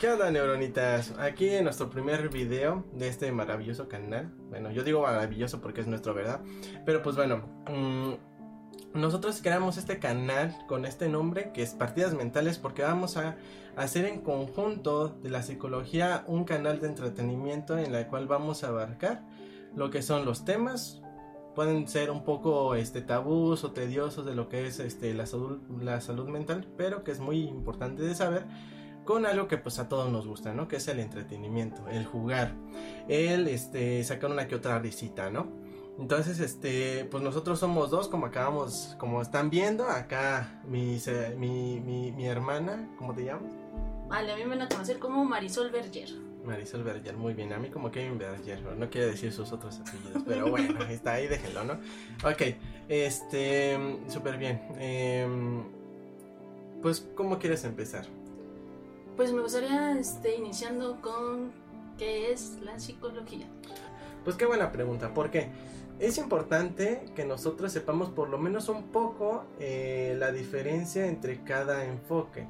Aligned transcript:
¿Qué 0.00 0.10
onda, 0.10 0.30
neuronitas? 0.30 1.14
Aquí 1.18 1.48
en 1.48 1.64
nuestro 1.64 1.88
primer 1.88 2.28
video 2.28 2.84
de 2.92 3.08
este 3.08 3.32
maravilloso 3.32 3.88
canal. 3.88 4.32
Bueno, 4.50 4.70
yo 4.70 4.84
digo 4.84 5.02
maravilloso 5.02 5.60
porque 5.60 5.80
es 5.80 5.86
nuestro, 5.86 6.12
¿verdad? 6.12 6.40
Pero 6.84 7.02
pues 7.02 7.16
bueno, 7.16 7.42
mm, 7.68 8.14
nosotros 8.94 9.40
creamos 9.42 9.78
este 9.78 9.98
canal 9.98 10.54
con 10.66 10.84
este 10.84 11.08
nombre 11.08 11.52
que 11.52 11.62
es 11.62 11.70
Partidas 11.70 12.14
Mentales 12.14 12.58
porque 12.58 12.82
vamos 12.82 13.16
a 13.16 13.36
hacer 13.76 14.04
en 14.04 14.20
conjunto 14.20 15.08
de 15.08 15.30
la 15.30 15.42
psicología 15.42 16.24
un 16.26 16.44
canal 16.44 16.80
de 16.80 16.88
entretenimiento 16.88 17.78
en 17.78 17.94
el 17.94 18.06
cual 18.06 18.26
vamos 18.26 18.64
a 18.64 18.68
abarcar 18.68 19.22
lo 19.74 19.90
que 19.90 20.02
son 20.02 20.26
los 20.26 20.44
temas 20.44 21.00
pueden 21.54 21.88
ser 21.88 22.10
un 22.10 22.24
poco 22.24 22.74
este 22.74 23.00
tabús 23.00 23.64
o 23.64 23.72
tediosos 23.72 24.26
de 24.26 24.34
lo 24.34 24.48
que 24.48 24.66
es 24.66 24.78
este 24.78 25.14
la 25.14 25.26
salud 25.26 25.60
la 25.80 26.00
salud 26.00 26.28
mental 26.28 26.66
pero 26.76 27.02
que 27.02 27.12
es 27.12 27.20
muy 27.20 27.44
importante 27.44 28.02
de 28.02 28.14
saber 28.14 28.44
con 29.04 29.26
algo 29.26 29.48
que 29.48 29.58
pues 29.58 29.78
a 29.78 29.88
todos 29.88 30.10
nos 30.10 30.26
gusta 30.26 30.52
no 30.54 30.68
que 30.68 30.76
es 30.76 30.88
el 30.88 31.00
entretenimiento 31.00 31.88
el 31.88 32.04
jugar 32.04 32.52
el 33.08 33.48
este 33.48 34.02
sacar 34.04 34.30
una 34.30 34.48
que 34.48 34.54
otra 34.54 34.78
risita 34.78 35.30
no 35.30 35.48
entonces 35.98 36.40
este 36.40 37.06
pues 37.10 37.22
nosotros 37.22 37.58
somos 37.58 37.90
dos 37.90 38.08
como 38.08 38.26
acabamos 38.26 38.96
como 38.98 39.20
están 39.22 39.50
viendo 39.50 39.88
acá 39.88 40.62
mi 40.66 40.98
mi, 41.38 41.80
mi, 41.80 42.12
mi 42.12 42.26
hermana 42.26 42.88
cómo 42.98 43.14
te 43.14 43.24
llamas 43.24 43.52
vale 44.08 44.32
a 44.32 44.36
mí 44.36 44.42
me 44.44 44.50
van 44.50 44.62
a 44.62 44.68
conocer 44.68 44.98
como 44.98 45.24
Marisol 45.24 45.70
Berger 45.70 46.08
Marisol 46.44 46.82
Berger, 46.82 47.16
muy 47.16 47.34
bien. 47.34 47.52
A 47.52 47.58
mí 47.58 47.68
como 47.68 47.90
Kevin 47.90 48.18
Berger, 48.18 48.62
no 48.76 48.90
quiero 48.90 49.06
decir 49.08 49.32
sus 49.32 49.52
otros 49.52 49.80
apellidos, 49.80 50.22
pero 50.26 50.50
bueno, 50.50 50.82
está 50.90 51.12
ahí, 51.14 51.28
déjenlo, 51.28 51.64
¿no? 51.64 51.74
Ok, 52.28 52.42
este, 52.88 53.78
súper 54.08 54.38
bien. 54.38 54.60
Em, 54.78 55.62
pues, 56.82 57.08
¿cómo 57.14 57.38
quieres 57.38 57.64
empezar? 57.64 58.06
Pues 59.16 59.32
me 59.32 59.42
gustaría, 59.42 59.98
este, 59.98 60.36
iniciando 60.36 61.00
con 61.00 61.52
qué 61.98 62.32
es 62.32 62.58
la 62.62 62.78
psicología. 62.78 63.46
Pues 64.24 64.36
qué 64.36 64.46
buena 64.46 64.72
pregunta, 64.72 65.12
porque 65.14 65.50
es 65.98 66.18
importante 66.18 67.04
que 67.14 67.24
nosotros 67.24 67.72
sepamos 67.72 68.10
por 68.10 68.28
lo 68.28 68.38
menos 68.38 68.68
un 68.68 68.84
poco 68.84 69.44
eh, 69.58 70.16
la 70.18 70.32
diferencia 70.32 71.06
entre 71.06 71.42
cada 71.42 71.84
enfoque 71.84 72.46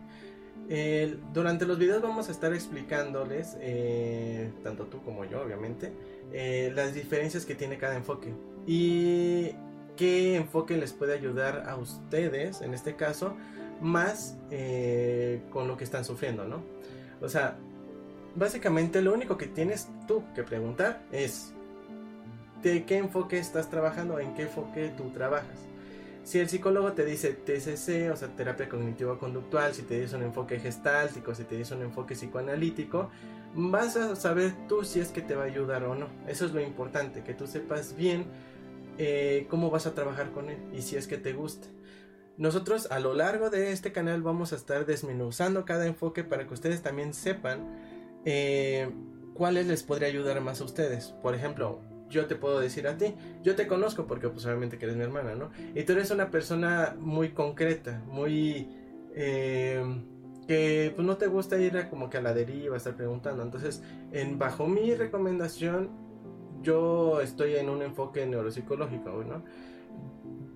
durante 1.33 1.67
los 1.67 1.79
videos 1.79 2.03
vamos 2.03 2.29
a 2.29 2.33
estar 2.33 2.53
explicándoles, 2.55 3.57
eh, 3.61 4.51
tanto 4.63 4.87
tú 4.87 5.03
como 5.03 5.25
yo 5.25 5.43
obviamente, 5.43 5.93
eh, 6.33 6.73
las 6.75 6.95
diferencias 6.95 7.45
que 7.45 7.55
tiene 7.55 7.79
cada 7.79 7.97
enfoque 7.97 8.33
y 8.67 9.51
qué 9.97 10.37
enfoque 10.37 10.77
les 10.77 10.93
puede 10.93 11.15
ayudar 11.15 11.69
a 11.69 11.77
ustedes, 11.77 12.63
en 12.63 12.75
este 12.75 12.97
caso, 12.97 13.37
más 13.83 14.37
eh, 14.51 15.43
con 15.51 15.69
lo 15.69 15.77
que 15.77 15.85
están 15.85 16.05
sufriendo, 16.05 16.45
¿no? 16.45 16.63
O 17.21 17.29
sea, 17.29 17.57
básicamente 18.35 19.03
lo 19.03 19.13
único 19.13 19.37
que 19.37 19.47
tienes 19.47 19.89
tú 20.07 20.23
que 20.35 20.43
preguntar 20.43 21.03
es 21.13 21.53
de 22.63 22.85
qué 22.85 22.97
enfoque 22.97 23.39
estás 23.39 23.69
trabajando, 23.69 24.19
en 24.19 24.35
qué 24.35 24.43
enfoque 24.43 24.93
tú 24.97 25.11
trabajas. 25.11 25.59
Si 26.25 26.39
el 26.39 26.49
psicólogo 26.49 26.93
te 26.93 27.05
dice 27.05 27.33
TCC, 27.33 28.13
o 28.13 28.17
sea, 28.17 28.29
terapia 28.37 28.69
cognitivo-conductual, 28.69 29.75
si 29.75 29.83
te 29.83 30.01
dice 30.01 30.15
un 30.15 30.23
enfoque 30.23 30.61
gestáltico, 30.61 31.35
si 31.35 31.43
te 31.43 31.57
dice 31.57 31.75
un 31.75 31.83
enfoque 31.83 32.15
psicoanalítico, 32.15 33.11
vas 33.55 33.97
a 33.97 34.15
saber 34.15 34.55
tú 34.69 34.85
si 34.85 35.01
es 35.01 35.09
que 35.09 35.21
te 35.21 35.35
va 35.35 35.43
a 35.43 35.47
ayudar 35.47 35.83
o 35.83 35.97
no. 35.97 36.07
Eso 36.29 36.47
es 36.47 36.53
lo 36.53 36.61
importante, 36.61 37.25
que 37.25 37.35
tú 37.35 37.49
sepas 37.49 37.97
bien 37.97 38.27
eh, 38.99 39.47
cómo 39.51 39.69
vas 39.71 39.87
a 39.87 39.95
trabajar 39.95 40.31
con 40.31 40.49
él 40.49 40.59
y 40.73 40.83
si 40.83 40.97
es 40.97 41.09
que 41.09 41.19
te 41.19 41.33
gusta. 41.33 41.67
Nosotros 42.39 42.91
a 42.91 42.99
lo 42.99 43.15
largo 43.15 43.51
de 43.51 43.73
este 43.73 43.93
canal 43.93 44.23
vamos 44.23 44.53
a 44.53 44.57
estar 44.57 44.87
desmenuzando 44.87 45.65
cada 45.65 45.87
enfoque 45.87 46.25
para 46.25 46.47
que 46.47 46.55
ustedes 46.55 46.83
también 46.83 47.15
sepan 47.15 47.69
eh, 48.25 48.91
cuáles 49.35 49.67
les 49.67 49.83
podría 49.83 50.09
ayudar 50.09 50.41
más 50.41 50.61
a 50.61 50.65
ustedes. 50.65 51.15
Por 51.23 51.35
ejemplo, 51.35 51.81
yo 52.09 52.27
te 52.27 52.37
puedo 52.37 52.61
decir 52.61 52.87
a 52.89 52.97
ti, 52.97 53.15
yo 53.43 53.55
te 53.55 53.67
conozco 53.67 54.07
porque 54.07 54.29
pues 54.29 54.45
obviamente 54.47 54.79
que 54.79 54.85
eres 54.85 54.97
mi 54.97 55.03
hermana, 55.03 55.35
¿no? 55.35 55.51
Y 55.75 55.85
tú 55.85 55.93
eres 55.93 56.11
una 56.11 56.31
persona 56.31 56.97
muy 56.99 57.31
concreta, 57.31 58.03
muy... 58.07 58.69
Eh, 59.15 59.83
que 60.47 60.93
pues 60.95 61.07
no 61.07 61.17
te 61.17 61.29
gusta 61.29 61.59
ir 61.59 61.77
a, 61.77 61.89
como 61.89 62.11
que 62.11 62.19
a 62.19 62.23
la 62.23 62.35
deriva, 62.35 62.77
estar 62.77 62.97
preguntando. 62.97 63.43
Entonces, 63.43 63.83
en, 64.11 64.39
bajo 64.39 64.67
mi 64.67 64.95
recomendación, 64.95 65.91
yo 66.63 67.21
estoy 67.21 67.57
en 67.57 67.69
un 67.69 67.83
enfoque 67.83 68.27
neuropsicológico, 68.27 69.25
¿no? 69.25 69.45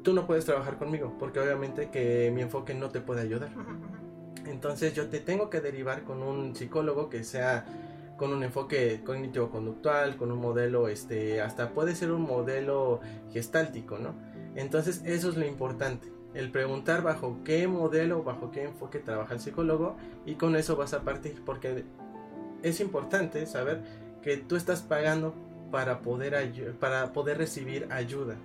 Tú 0.07 0.13
no 0.13 0.25
puedes 0.25 0.45
trabajar 0.45 0.79
conmigo 0.79 1.17
porque 1.19 1.41
obviamente 1.41 1.91
que 1.91 2.31
mi 2.33 2.41
enfoque 2.41 2.75
no 2.75 2.91
te 2.91 3.01
puede 3.01 3.23
ayudar. 3.23 3.51
Entonces 4.47 4.95
yo 4.95 5.09
te 5.09 5.19
tengo 5.19 5.51
que 5.51 5.61
derivar 5.61 6.05
con 6.05 6.23
un 6.23 6.55
psicólogo 6.55 7.11
que 7.11 7.25
sea 7.25 7.65
con 8.17 8.33
un 8.33 8.45
enfoque 8.45 9.03
cognitivo-conductual, 9.05 10.17
con 10.17 10.31
un 10.31 10.39
modelo, 10.39 10.87
este, 10.87 11.41
hasta 11.41 11.71
puede 11.71 11.97
ser 11.97 12.13
un 12.13 12.23
modelo 12.23 13.01
gestáltico, 13.33 13.99
¿no? 13.99 14.15
Entonces 14.55 15.03
eso 15.05 15.29
es 15.31 15.37
lo 15.37 15.45
importante, 15.45 16.07
el 16.35 16.53
preguntar 16.53 17.03
bajo 17.03 17.41
qué 17.43 17.67
modelo, 17.67 18.23
bajo 18.23 18.53
qué 18.53 18.63
enfoque 18.63 19.01
trabaja 19.01 19.35
el 19.35 19.41
psicólogo 19.41 19.97
y 20.25 20.37
con 20.37 20.55
eso 20.55 20.77
vas 20.77 20.95
a 20.95 21.03
partir, 21.03 21.43
porque 21.45 21.83
es 22.63 22.79
importante 22.79 23.45
saber 23.45 23.83
que 24.23 24.37
tú 24.37 24.55
estás 24.55 24.83
pagando 24.83 25.35
para 25.73 26.01
poder, 26.01 26.77
para 26.79 27.13
poder 27.13 27.39
recibir 27.39 27.89
ayuda. 27.91 28.37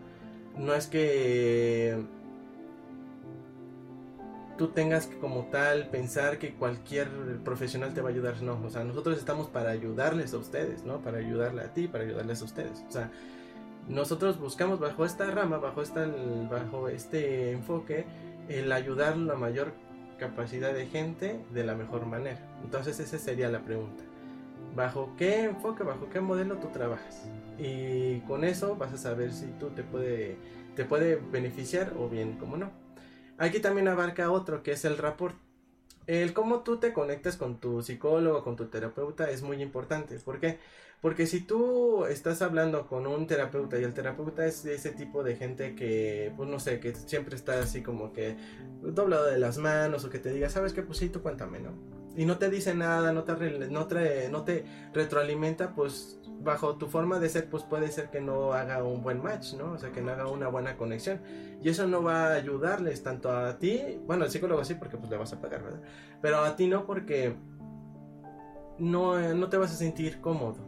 No 0.57 0.73
es 0.73 0.87
que 0.87 1.97
tú 4.57 4.67
tengas 4.67 5.07
que 5.07 5.17
como 5.17 5.45
tal 5.45 5.89
pensar 5.89 6.37
que 6.37 6.53
cualquier 6.53 7.09
profesional 7.43 7.93
te 7.93 8.01
va 8.01 8.09
a 8.09 8.11
ayudar, 8.11 8.41
no, 8.43 8.61
o 8.63 8.69
sea, 8.69 8.83
nosotros 8.83 9.17
estamos 9.17 9.47
para 9.47 9.71
ayudarles 9.71 10.33
a 10.33 10.37
ustedes, 10.37 10.83
¿no? 10.83 10.99
Para 10.99 11.17
ayudarle 11.17 11.63
a 11.63 11.73
ti, 11.73 11.87
para 11.87 12.03
ayudarles 12.03 12.41
a 12.41 12.45
ustedes, 12.45 12.83
o 12.87 12.91
sea, 12.91 13.09
nosotros 13.87 14.39
buscamos 14.39 14.79
bajo 14.79 15.05
esta 15.05 15.31
rama, 15.31 15.57
bajo 15.57 15.81
esta, 15.81 16.07
bajo 16.49 16.89
este 16.89 17.51
enfoque, 17.51 18.05
el 18.49 18.71
ayudar 18.71 19.17
la 19.17 19.35
mayor 19.35 19.73
capacidad 20.19 20.73
de 20.73 20.85
gente 20.85 21.43
de 21.51 21.63
la 21.63 21.73
mejor 21.73 22.05
manera. 22.05 22.39
Entonces 22.63 22.99
esa 22.99 23.17
sería 23.17 23.49
la 23.49 23.63
pregunta. 23.63 24.03
¿Bajo 24.75 25.13
qué 25.17 25.43
enfoque, 25.43 25.83
bajo 25.83 26.09
qué 26.09 26.21
modelo 26.21 26.57
tú 26.57 26.67
trabajas? 26.69 27.29
Y 27.57 28.19
con 28.21 28.43
eso 28.43 28.75
vas 28.75 28.93
a 28.93 28.97
saber 28.97 29.33
si 29.33 29.47
tú 29.59 29.69
te 29.69 29.83
puede, 29.83 30.37
te 30.75 30.85
puede 30.85 31.15
beneficiar 31.15 31.93
o 31.97 32.07
bien 32.07 32.37
como 32.37 32.57
no. 32.57 32.71
Aquí 33.37 33.59
también 33.59 33.87
abarca 33.87 34.31
otro 34.31 34.63
que 34.63 34.71
es 34.71 34.85
el 34.85 34.97
rapport. 34.97 35.35
El 36.07 36.33
cómo 36.33 36.61
tú 36.61 36.77
te 36.77 36.93
conectas 36.93 37.37
con 37.37 37.59
tu 37.59 37.81
psicólogo, 37.81 38.43
con 38.43 38.55
tu 38.55 38.67
terapeuta 38.67 39.29
es 39.29 39.41
muy 39.43 39.61
importante. 39.61 40.17
¿Por 40.19 40.39
qué? 40.39 40.59
Porque 41.01 41.25
si 41.25 41.41
tú 41.41 42.05
estás 42.05 42.41
hablando 42.41 42.87
con 42.87 43.07
un 43.07 43.27
terapeuta 43.27 43.79
y 43.79 43.83
el 43.83 43.93
terapeuta 43.93 44.45
es 44.45 44.63
de 44.63 44.75
ese 44.75 44.91
tipo 44.91 45.23
de 45.23 45.35
gente 45.35 45.75
que, 45.75 46.31
pues 46.37 46.47
no 46.47 46.59
sé, 46.59 46.79
que 46.79 46.93
siempre 46.93 47.35
está 47.35 47.59
así 47.59 47.81
como 47.81 48.13
que 48.13 48.37
doblado 48.81 49.25
de 49.25 49.39
las 49.39 49.57
manos 49.57 50.05
o 50.05 50.09
que 50.09 50.19
te 50.19 50.31
diga, 50.31 50.49
¿sabes 50.49 50.73
qué? 50.73 50.83
Pues 50.83 50.99
sí, 50.99 51.09
tú 51.09 51.21
cuéntame, 51.21 51.59
¿no? 51.59 52.00
Y 52.21 52.25
no 52.25 52.37
te 52.37 52.51
dice 52.51 52.75
nada, 52.75 53.11
no 53.13 53.23
te, 53.23 53.67
no 53.67 53.87
te, 53.87 54.65
retroalimenta, 54.93 55.73
pues 55.73 56.19
bajo 56.39 56.75
tu 56.75 56.85
forma 56.85 57.17
de 57.19 57.27
ser, 57.29 57.49
pues 57.49 57.63
puede 57.63 57.87
ser 57.87 58.11
que 58.11 58.21
no 58.21 58.53
haga 58.53 58.83
un 58.83 59.01
buen 59.01 59.23
match, 59.23 59.53
¿no? 59.55 59.71
O 59.71 59.79
sea, 59.79 59.91
que 59.91 60.03
no 60.03 60.11
haga 60.11 60.27
una 60.27 60.47
buena 60.47 60.77
conexión. 60.77 61.19
Y 61.63 61.69
eso 61.69 61.87
no 61.87 62.03
va 62.03 62.27
a 62.27 62.33
ayudarles 62.35 63.01
tanto 63.01 63.31
a 63.31 63.57
ti, 63.57 63.99
bueno, 64.05 64.23
al 64.23 64.29
psicólogo 64.29 64.63
sí, 64.63 64.75
porque 64.75 64.97
pues 64.97 65.09
le 65.09 65.17
vas 65.17 65.33
a 65.33 65.41
pagar, 65.41 65.63
¿verdad? 65.63 65.81
Pero 66.21 66.43
a 66.43 66.55
ti 66.55 66.67
no, 66.67 66.85
porque 66.85 67.33
no, 68.77 69.17
no 69.33 69.49
te 69.49 69.57
vas 69.57 69.71
a 69.71 69.75
sentir 69.75 70.21
cómodo. 70.21 70.59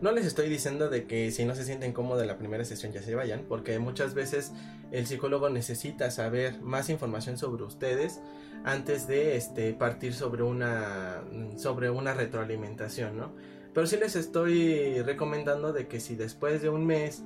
No 0.00 0.12
les 0.12 0.24
estoy 0.24 0.48
diciendo 0.48 0.88
de 0.88 1.06
que 1.06 1.30
si 1.30 1.44
no 1.44 1.54
se 1.54 1.64
sienten 1.64 1.92
cómodos 1.92 2.22
en 2.22 2.28
la 2.28 2.38
primera 2.38 2.64
sesión 2.64 2.90
ya 2.90 3.02
se 3.02 3.14
vayan, 3.14 3.44
porque 3.50 3.78
muchas 3.78 4.14
veces 4.14 4.54
el 4.92 5.06
psicólogo 5.06 5.48
necesita 5.50 6.10
saber 6.10 6.60
más 6.60 6.90
información 6.90 7.38
sobre 7.38 7.64
ustedes 7.64 8.20
antes 8.64 9.08
de 9.08 9.36
este, 9.36 9.72
partir 9.72 10.14
sobre 10.14 10.42
una, 10.42 11.22
sobre 11.56 11.90
una 11.90 12.14
retroalimentación, 12.14 13.16
¿no? 13.16 13.32
Pero 13.74 13.86
sí 13.86 13.96
les 13.96 14.16
estoy 14.16 15.00
recomendando 15.00 15.72
de 15.72 15.88
que 15.88 15.98
si 15.98 16.14
después 16.14 16.60
de 16.60 16.68
un 16.68 16.86
mes, 16.86 17.22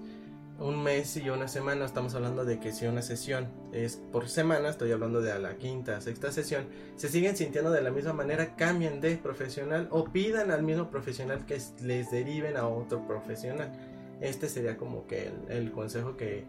un 0.60 0.82
mes 0.82 1.16
y 1.16 1.28
una 1.28 1.48
semana, 1.48 1.84
estamos 1.84 2.14
hablando 2.14 2.44
de 2.44 2.60
que 2.60 2.72
si 2.72 2.86
una 2.86 3.02
sesión 3.02 3.48
es 3.72 3.96
por 4.12 4.28
semana, 4.28 4.68
estoy 4.68 4.92
hablando 4.92 5.20
de 5.20 5.32
a 5.32 5.38
la 5.40 5.56
quinta, 5.56 6.00
sexta 6.00 6.30
sesión, 6.30 6.66
se 6.94 7.08
siguen 7.08 7.36
sintiendo 7.36 7.72
de 7.72 7.82
la 7.82 7.90
misma 7.90 8.12
manera, 8.12 8.54
cambien 8.54 9.00
de 9.00 9.16
profesional 9.16 9.88
o 9.90 10.04
pidan 10.04 10.52
al 10.52 10.62
mismo 10.62 10.88
profesional 10.88 11.44
que 11.46 11.60
les 11.82 12.12
deriven 12.12 12.56
a 12.56 12.68
otro 12.68 13.06
profesional. 13.06 13.72
Este 14.20 14.48
sería 14.48 14.76
como 14.76 15.06
que 15.06 15.30
el, 15.48 15.72
consejo 15.72 16.16
que, 16.16 16.44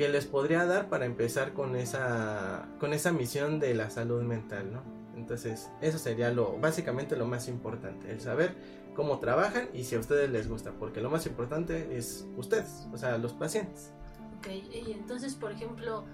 que 0.00 0.08
les 0.08 0.24
podría 0.24 0.64
dar 0.64 0.88
para 0.88 1.04
empezar 1.04 1.52
con 1.52 1.76
esa, 1.76 2.66
con 2.80 2.94
esa 2.94 3.12
misión 3.12 3.60
de 3.60 3.74
la 3.74 3.90
salud 3.90 4.22
mental, 4.22 4.72
¿no? 4.72 4.82
Entonces, 5.14 5.68
eso 5.82 5.98
sería 5.98 6.30
lo 6.30 6.58
básicamente 6.58 7.16
lo 7.16 7.26
más 7.26 7.48
importante, 7.48 8.10
el 8.10 8.18
saber 8.18 8.54
cómo 8.94 9.18
trabajan 9.18 9.68
y 9.74 9.84
si 9.84 9.96
a 9.96 9.98
ustedes 9.98 10.30
les 10.30 10.48
gusta, 10.48 10.72
porque 10.72 11.02
lo 11.02 11.10
más 11.10 11.26
importante 11.26 11.98
es 11.98 12.26
ustedes, 12.38 12.88
o 12.90 12.96
sea, 12.96 13.18
los 13.18 13.34
pacientes. 13.34 13.92
Ok, 14.38 14.46
y 14.72 14.92
entonces, 14.92 15.34
por 15.34 15.52
ejemplo, 15.52 16.06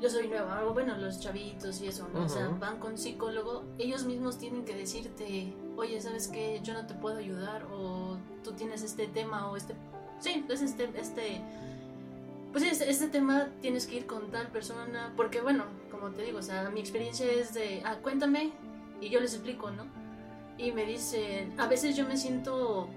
yo 0.00 0.08
soy 0.08 0.28
nueva, 0.28 0.62
bueno, 0.72 0.96
los 0.96 1.18
chavitos 1.18 1.80
y 1.80 1.88
eso, 1.88 2.06
¿no? 2.14 2.26
O 2.26 2.28
sea, 2.28 2.46
van 2.60 2.78
con 2.78 2.96
psicólogo, 2.96 3.64
ellos 3.78 4.04
mismos 4.04 4.38
tienen 4.38 4.64
que 4.64 4.76
decirte, 4.76 5.52
oye, 5.76 6.00
¿sabes 6.00 6.28
qué? 6.28 6.60
Yo 6.62 6.74
no 6.74 6.86
te 6.86 6.94
puedo 6.94 7.16
ayudar, 7.16 7.66
o 7.72 8.18
tú 8.44 8.52
tienes 8.52 8.84
este 8.84 9.08
tema, 9.08 9.50
o 9.50 9.56
este... 9.56 9.74
Sí, 10.20 10.44
pues 10.46 10.62
este, 10.62 10.88
este... 10.94 11.42
Pues 12.52 12.64
este, 12.64 12.90
este 12.90 13.08
tema 13.08 13.48
tienes 13.60 13.86
que 13.86 13.96
ir 13.96 14.06
con 14.06 14.30
tal 14.30 14.48
persona, 14.48 15.12
porque 15.16 15.40
bueno, 15.40 15.64
como 15.90 16.10
te 16.10 16.22
digo, 16.22 16.38
o 16.38 16.42
sea, 16.42 16.68
mi 16.70 16.80
experiencia 16.80 17.30
es 17.30 17.54
de, 17.54 17.82
ah, 17.84 17.98
cuéntame, 18.02 18.52
y 19.00 19.08
yo 19.08 19.20
les 19.20 19.34
explico, 19.34 19.70
¿no? 19.70 19.84
Y 20.58 20.72
me 20.72 20.84
dicen, 20.84 21.58
a 21.58 21.66
veces 21.68 21.96
yo 21.96 22.06
me 22.06 22.16
siento 22.16 22.88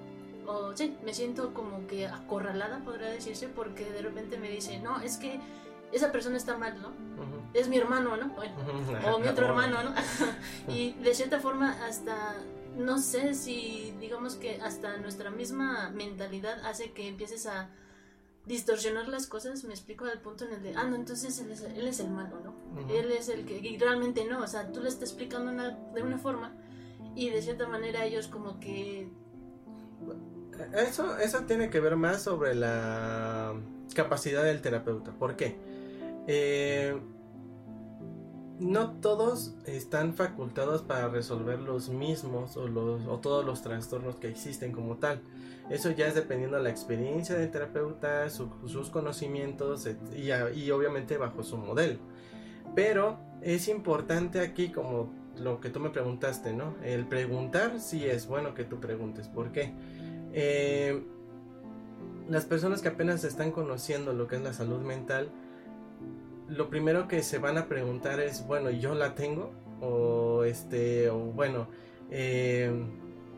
o 0.46 0.76
sí, 0.76 0.98
me 1.04 1.14
siento 1.14 1.54
como 1.54 1.88
que 1.88 2.08
acorralada, 2.08 2.80
podría 2.84 3.10
decirse, 3.10 3.48
porque 3.48 3.86
de 3.86 4.02
repente 4.02 4.38
me 4.38 4.50
dicen, 4.50 4.84
no, 4.84 5.00
es 5.02 5.18
que 5.18 5.40
esa 5.92 6.12
persona 6.12 6.38
está 6.38 6.58
mal, 6.58 6.82
¿no? 6.82 6.92
Es 7.54 7.68
mi 7.68 7.78
hermano, 7.78 8.18
¿no? 8.18 8.34
o 9.14 9.20
mi 9.20 9.28
otro 9.28 9.46
hermano, 9.46 9.84
¿no? 9.84 9.94
y 10.74 10.94
de 10.94 11.14
cierta 11.14 11.40
forma 11.40 11.78
hasta, 11.86 12.36
no 12.76 12.98
sé 12.98 13.36
si 13.36 13.94
digamos 14.00 14.36
que 14.36 14.60
hasta 14.62 14.98
nuestra 14.98 15.30
misma 15.30 15.92
mentalidad 15.92 16.66
hace 16.66 16.92
que 16.92 17.08
empieces 17.08 17.46
a 17.46 17.70
distorsionar 18.46 19.08
las 19.08 19.28
cosas, 19.28 19.64
me 19.64 19.74
explico 19.74 20.06
al 20.06 20.20
punto 20.20 20.46
en 20.46 20.54
el 20.54 20.64
de, 20.64 20.74
ah, 20.76 20.84
no, 20.84 20.96
entonces 20.96 21.40
él 21.40 21.52
es, 21.52 21.62
él 21.62 21.88
es 21.88 22.00
el 22.00 22.10
malo, 22.10 22.40
¿no? 22.42 22.90
Él 22.90 23.12
es 23.12 23.30
el 23.30 23.46
que, 23.46 23.58
y 23.58 23.78
realmente 23.78 24.26
no, 24.26 24.42
o 24.42 24.48
sea, 24.48 24.72
tú 24.72 24.82
le 24.82 24.90
estás 24.90 25.10
explicando 25.10 25.52
de 25.94 26.02
una 26.02 26.18
forma 26.18 26.54
y 27.16 27.30
de 27.30 27.42
cierta 27.42 27.68
manera 27.68 28.06
ellos 28.06 28.28
como 28.28 28.60
que... 28.60 29.10
Eso, 30.76 31.18
eso 31.18 31.42
tiene 31.46 31.70
que 31.70 31.80
ver 31.80 31.96
más 31.96 32.24
sobre 32.24 32.54
la 32.54 33.54
capacidad 33.96 34.44
del 34.44 34.62
terapeuta. 34.62 35.12
¿Por 35.12 35.36
qué? 35.36 35.56
Eh, 36.28 37.00
no 38.64 38.92
todos 38.92 39.54
están 39.66 40.14
facultados 40.14 40.82
para 40.82 41.10
resolver 41.10 41.60
los 41.60 41.90
mismos 41.90 42.58
o, 42.58 42.68
todos 43.20 43.46
los 43.46 43.62
trastornos 43.62 44.16
que 44.16 44.30
existen 44.30 44.72
como 44.72 44.98
tal. 44.98 45.22
Eso 45.70 45.92
ya 45.92 46.08
es 46.08 46.16
dependiendo 46.16 46.58
de 46.58 46.64
la 46.64 46.70
experiencia 46.70 47.36
del 47.36 47.52
terapeuta, 47.52 48.30
sus 48.30 48.90
conocimientos 48.90 49.88
y, 50.16 50.32
y, 50.60 50.72
obviamente 50.72 51.18
bajo 51.18 51.44
su 51.44 51.58
modelo. 51.58 52.00
Pero 52.76 53.20
es 53.42 53.68
importante 53.68 54.40
aquí 54.40 54.70
como 54.70 55.14
lo 55.38 55.60
que 55.60 55.70
tú 55.70 55.80
me 55.80 55.90
preguntaste, 55.90 56.54
¿no? 56.54 56.76
El 56.84 57.08
preguntar 57.08 57.80
sí 57.80 58.06
es 58.06 58.28
bueno 58.28 58.54
que 58.54 58.64
tú 58.64 58.80
preguntes. 58.80 59.28
¿Por 59.28 59.52
qué? 59.52 59.74
Eh, 60.34 61.04
las 62.30 62.46
personas 62.46 62.82
que 62.82 62.90
apenas 62.90 63.24
están 63.24 63.52
conociendo 63.52 64.14
lo 64.14 64.28
que 64.28 64.36
es 64.36 64.42
la 64.42 64.54
salud 64.54 64.82
mental, 64.82 65.30
lo 66.56 66.70
primero 66.70 67.08
que 67.08 67.24
se 67.24 67.40
van 67.40 67.58
a 67.58 67.68
preguntar 67.68 68.20
es, 68.20 68.46
bueno, 68.46 68.70
¿yo 68.70 68.96
la 68.96 69.16
tengo? 69.16 69.52
O 69.82 70.44
este, 70.44 71.10
bueno, 71.10 71.68
eh, 72.12 72.72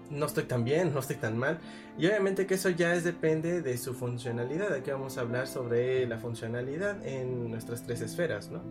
no 0.09 0.25
estoy 0.25 0.43
tan 0.43 0.63
bien, 0.63 0.93
no 0.93 0.99
estoy 0.99 1.15
tan 1.15 1.37
mal. 1.37 1.59
Y 1.97 2.07
obviamente 2.07 2.45
que 2.45 2.55
eso 2.55 2.69
ya 2.69 2.93
es 2.93 3.03
depende 3.03 3.61
de 3.61 3.77
su 3.77 3.93
funcionalidad. 3.93 4.73
Aquí 4.73 4.91
vamos 4.91 5.17
a 5.17 5.21
hablar 5.21 5.47
sobre 5.47 6.05
la 6.07 6.17
funcionalidad 6.17 7.05
en 7.05 7.49
nuestras 7.49 7.83
tres 7.83 8.01
esferas, 8.01 8.51
¿no? 8.51 8.61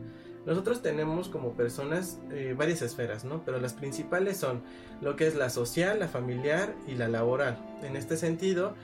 Nosotros 0.47 0.83
tenemos 0.83 1.31
como 1.31 1.55
personas 1.55 2.21
eh, 2.31 2.55
varias 2.57 2.83
esferas, 2.83 3.25
¿no? 3.25 3.43
Pero 3.47 3.59
las 3.61 3.73
principales 3.73 4.37
son 4.37 4.63
lo 5.01 5.17
que 5.17 5.27
es 5.27 5.35
la 5.35 5.49
social, 5.49 5.99
la 5.99 6.09
familiar 6.09 6.75
y 6.87 6.97
la 6.97 7.09
laboral. 7.09 7.59
En 7.83 7.97
este 7.97 8.19
sentido, 8.19 8.75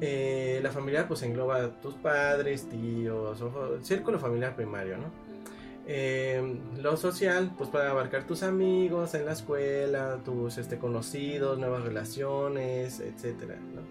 eh, 0.00 0.60
la 0.62 0.70
familiar 0.70 1.06
pues 1.06 1.22
engloba 1.22 1.56
a 1.56 1.80
tus 1.80 1.94
padres, 1.94 2.68
tíos, 2.68 3.40
o, 3.40 3.78
círculo 3.82 4.18
familiar 4.18 4.56
primario, 4.56 4.98
¿no? 4.98 5.10
Eh, 5.86 6.58
lo 6.78 6.96
social 6.96 7.52
pues 7.58 7.68
puede 7.68 7.86
abarcar 7.86 8.26
tus 8.26 8.42
amigos 8.42 9.14
en 9.14 9.26
la 9.26 9.32
escuela, 9.32 10.18
tus 10.24 10.56
este, 10.56 10.78
conocidos, 10.78 11.58
nuevas 11.58 11.84
relaciones, 11.84 13.00
etcétera, 13.00 13.56
¿no? 13.56 13.82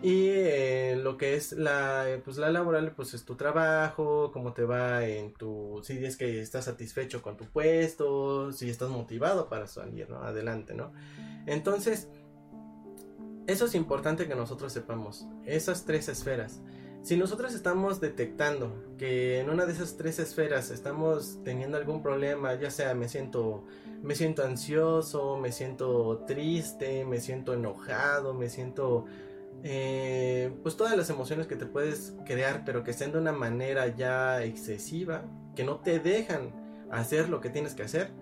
Y 0.00 0.28
eh, 0.28 0.96
lo 0.96 1.16
que 1.16 1.34
es 1.34 1.52
la, 1.52 2.06
pues 2.24 2.36
la 2.36 2.50
laboral, 2.50 2.92
pues 2.92 3.14
es 3.14 3.24
tu 3.24 3.34
trabajo, 3.34 4.30
cómo 4.32 4.52
te 4.52 4.62
va 4.62 5.04
en 5.04 5.32
tu, 5.32 5.80
si 5.82 6.04
es 6.04 6.16
que 6.16 6.40
estás 6.40 6.66
satisfecho 6.66 7.20
con 7.20 7.36
tu 7.36 7.46
puesto, 7.46 8.52
si 8.52 8.70
estás 8.70 8.90
motivado 8.90 9.48
para 9.48 9.66
salir, 9.66 10.08
¿no? 10.08 10.22
Adelante, 10.22 10.74
¿no? 10.74 10.92
Entonces, 11.46 12.08
eso 13.48 13.64
es 13.64 13.74
importante 13.74 14.28
que 14.28 14.34
nosotros 14.34 14.72
sepamos, 14.72 15.26
esas 15.46 15.86
tres 15.86 16.08
esferas. 16.08 16.60
Si 17.02 17.16
nosotros 17.16 17.54
estamos 17.54 17.98
detectando 17.98 18.84
que 18.98 19.40
en 19.40 19.48
una 19.48 19.64
de 19.64 19.72
esas 19.72 19.96
tres 19.96 20.18
esferas 20.18 20.70
estamos 20.70 21.38
teniendo 21.44 21.78
algún 21.78 22.02
problema, 22.02 22.54
ya 22.56 22.70
sea 22.70 22.94
me 22.94 23.08
siento 23.08 23.64
me 24.02 24.14
siento 24.14 24.44
ansioso, 24.44 25.38
me 25.38 25.50
siento 25.50 26.24
triste, 26.26 27.06
me 27.06 27.20
siento 27.20 27.54
enojado, 27.54 28.34
me 28.34 28.50
siento 28.50 29.06
eh, 29.62 30.52
pues 30.62 30.76
todas 30.76 30.94
las 30.94 31.08
emociones 31.08 31.46
que 31.46 31.56
te 31.56 31.64
puedes 31.64 32.14
crear, 32.26 32.64
pero 32.66 32.84
que 32.84 32.92
sean 32.92 33.12
de 33.12 33.18
una 33.18 33.32
manera 33.32 33.88
ya 33.88 34.44
excesiva, 34.44 35.24
que 35.56 35.64
no 35.64 35.76
te 35.76 36.00
dejan 36.00 36.52
hacer 36.90 37.30
lo 37.30 37.40
que 37.40 37.48
tienes 37.48 37.74
que 37.74 37.82
hacer, 37.82 38.12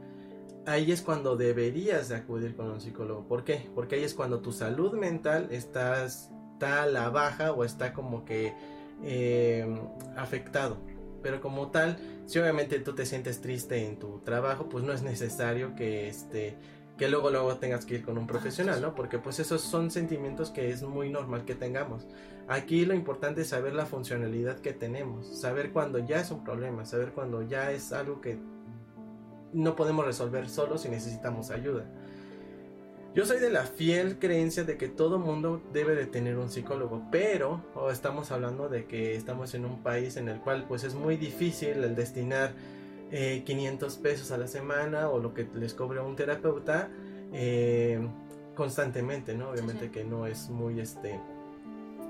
ahí 0.67 0.93
es 0.93 1.03
cuando 1.03 1.37
deberías 1.37 2.09
de 2.09 2.17
acudir 2.17 2.55
con 2.57 2.71
un 2.71 2.81
psicólogo. 2.81 3.27
¿Por 3.27 3.45
qué? 3.45 3.69
Porque 3.75 3.97
ahí 3.97 4.05
es 4.05 4.15
cuando 4.15 4.41
tu 4.41 4.53
salud 4.53 4.93
mental 4.95 5.49
está, 5.51 6.05
está 6.05 6.83
a 6.83 6.87
la 6.87 7.09
baja 7.09 7.53
o 7.53 7.65
está 7.65 7.93
como 7.93 8.25
que 8.25 8.53
eh, 9.03 9.67
afectado. 10.17 10.77
Pero 11.23 11.41
como 11.41 11.71
tal, 11.71 11.99
si 12.27 12.39
obviamente 12.39 12.79
tú 12.81 12.95
te 12.95 13.07
sientes 13.07 13.41
triste 13.41 13.87
en 13.87 13.99
tu 13.99 14.21
trabajo, 14.21 14.69
pues 14.69 14.85
no 14.85 14.93
es 14.93 15.03
necesario 15.03 15.75
que 15.75 16.09
este 16.09 16.57
que 16.97 17.09
luego 17.09 17.31
luego 17.31 17.57
tengas 17.57 17.85
que 17.85 17.97
ir 17.97 18.03
con 18.03 18.17
un 18.17 18.27
profesional, 18.27 18.81
¿no? 18.81 18.95
Porque 18.95 19.19
pues 19.19 19.39
esos 19.39 19.61
son 19.61 19.91
sentimientos 19.91 20.51
que 20.51 20.71
es 20.71 20.83
muy 20.83 21.11
normal 21.11 21.45
que 21.45 21.55
tengamos. 21.55 22.07
Aquí 22.49 22.87
lo 22.87 22.95
importante 22.95 23.43
es 23.43 23.49
saber 23.49 23.75
la 23.75 23.85
funcionalidad 23.85 24.61
que 24.61 24.73
tenemos, 24.73 25.39
saber 25.39 25.73
cuando 25.73 25.99
ya 25.99 26.21
es 26.21 26.31
un 26.31 26.43
problema, 26.43 26.87
saber 26.87 27.13
cuando 27.13 27.43
ya 27.43 27.71
es 27.71 27.93
algo 27.93 28.23
que 28.23 28.39
no 29.53 29.77
podemos 29.77 30.05
resolver 30.05 30.49
solos 30.49 30.85
y 30.85 30.89
necesitamos 30.89 31.51
ayuda. 31.51 31.85
Yo 33.15 33.25
soy 33.25 33.41
de 33.41 33.49
la 33.49 33.63
fiel 33.63 34.19
creencia 34.19 34.65
de 34.65 34.77
que 34.77 34.89
todo 34.89 35.19
mundo 35.19 35.63
debe 35.73 35.95
de 35.95 36.05
tener 36.05 36.37
un 36.37 36.51
psicólogo, 36.51 37.03
pero 37.11 37.63
estamos 37.91 38.31
hablando 38.31 38.69
de 38.69 38.85
que 38.85 39.17
estamos 39.17 39.55
en 39.55 39.65
un 39.65 39.83
país 39.83 40.19
en 40.19 40.29
el 40.29 40.39
cual 40.41 40.67
pues 40.69 40.85
es 40.85 40.95
muy 40.95 41.17
difícil 41.17 41.83
el 41.83 41.97
destinar 41.97 42.53
500 43.11 43.97
eh, 43.97 44.01
pesos 44.03 44.33
a 44.33 44.37
la 44.37 44.47
semana 44.47 45.09
o 45.09 45.19
lo 45.19 45.33
que 45.33 45.49
les 45.55 45.73
cobre 45.73 46.01
un 46.01 46.15
terapeuta 46.15 46.91
eh, 47.33 48.07
constantemente, 48.55 49.35
¿no? 49.35 49.49
Obviamente 49.49 49.91
que 49.91 50.05
no 50.05 50.27
es 50.27 50.51
muy 50.51 50.81
este 50.81 51.19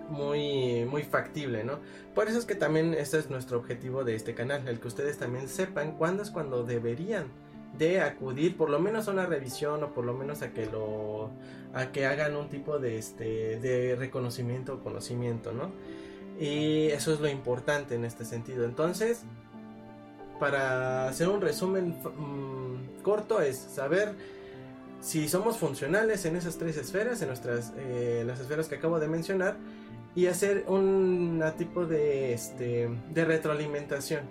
muy 0.09 0.85
muy 0.85 1.03
factible, 1.03 1.65
¿no? 1.65 1.79
Por 2.15 2.29
eso 2.29 2.39
es 2.39 2.45
que 2.45 2.55
también 2.55 2.95
este 2.95 3.19
es 3.19 3.31
nuestro 3.31 3.59
objetivo 3.59 4.05
de 4.05 4.15
este 4.15 4.35
canal, 4.35 4.67
el 4.69 4.81
que 4.81 4.89
ustedes 4.89 5.19
también 5.19 5.49
sepan 5.49 5.93
cuándo 5.93 6.23
es 6.23 6.31
cuando 6.31 6.65
deberían 6.65 7.27
de 7.77 8.01
acudir 8.01 8.57
por 8.57 8.71
lo 8.71 8.79
menos 8.79 9.09
a 9.09 9.11
una 9.11 9.27
revisión 9.27 9.83
o 9.85 9.93
por 9.93 10.05
lo 10.05 10.15
menos 10.15 10.43
a 10.43 10.53
que 10.53 10.67
lo 10.67 11.31
a 11.75 11.93
que 11.93 12.07
hagan 12.07 12.37
un 12.37 12.49
tipo 12.49 12.79
de 12.79 12.99
este 12.99 13.59
de 13.61 13.97
reconocimiento 13.97 14.75
o 14.75 14.81
conocimiento, 14.81 15.53
¿no? 15.53 15.71
Y 16.39 16.87
eso 16.89 17.13
es 17.13 17.21
lo 17.21 17.29
importante 17.29 17.95
en 17.95 18.05
este 18.05 18.25
sentido. 18.25 18.65
Entonces, 18.65 19.23
para 20.39 21.09
hacer 21.09 21.29
un 21.29 21.41
resumen 21.41 21.97
mm, 21.99 23.03
corto 23.03 23.41
es 23.41 23.57
saber 23.57 24.15
si 25.01 25.29
somos 25.29 25.59
funcionales 25.59 26.25
en 26.25 26.37
esas 26.37 26.59
tres 26.59 26.77
esferas, 26.77 27.23
en 27.23 27.29
nuestras 27.29 27.73
eh, 27.77 28.25
las 28.27 28.41
esferas 28.41 28.69
que 28.69 28.77
acabo 28.77 28.99
de 28.99 29.09
mencionar 29.09 29.57
y 30.17 30.27
hacer 30.27 30.65
un 30.67 31.45
tipo 31.59 31.85
de, 31.85 32.33
este, 32.33 32.89
de 33.11 33.25
retroalimentación. 33.25 34.23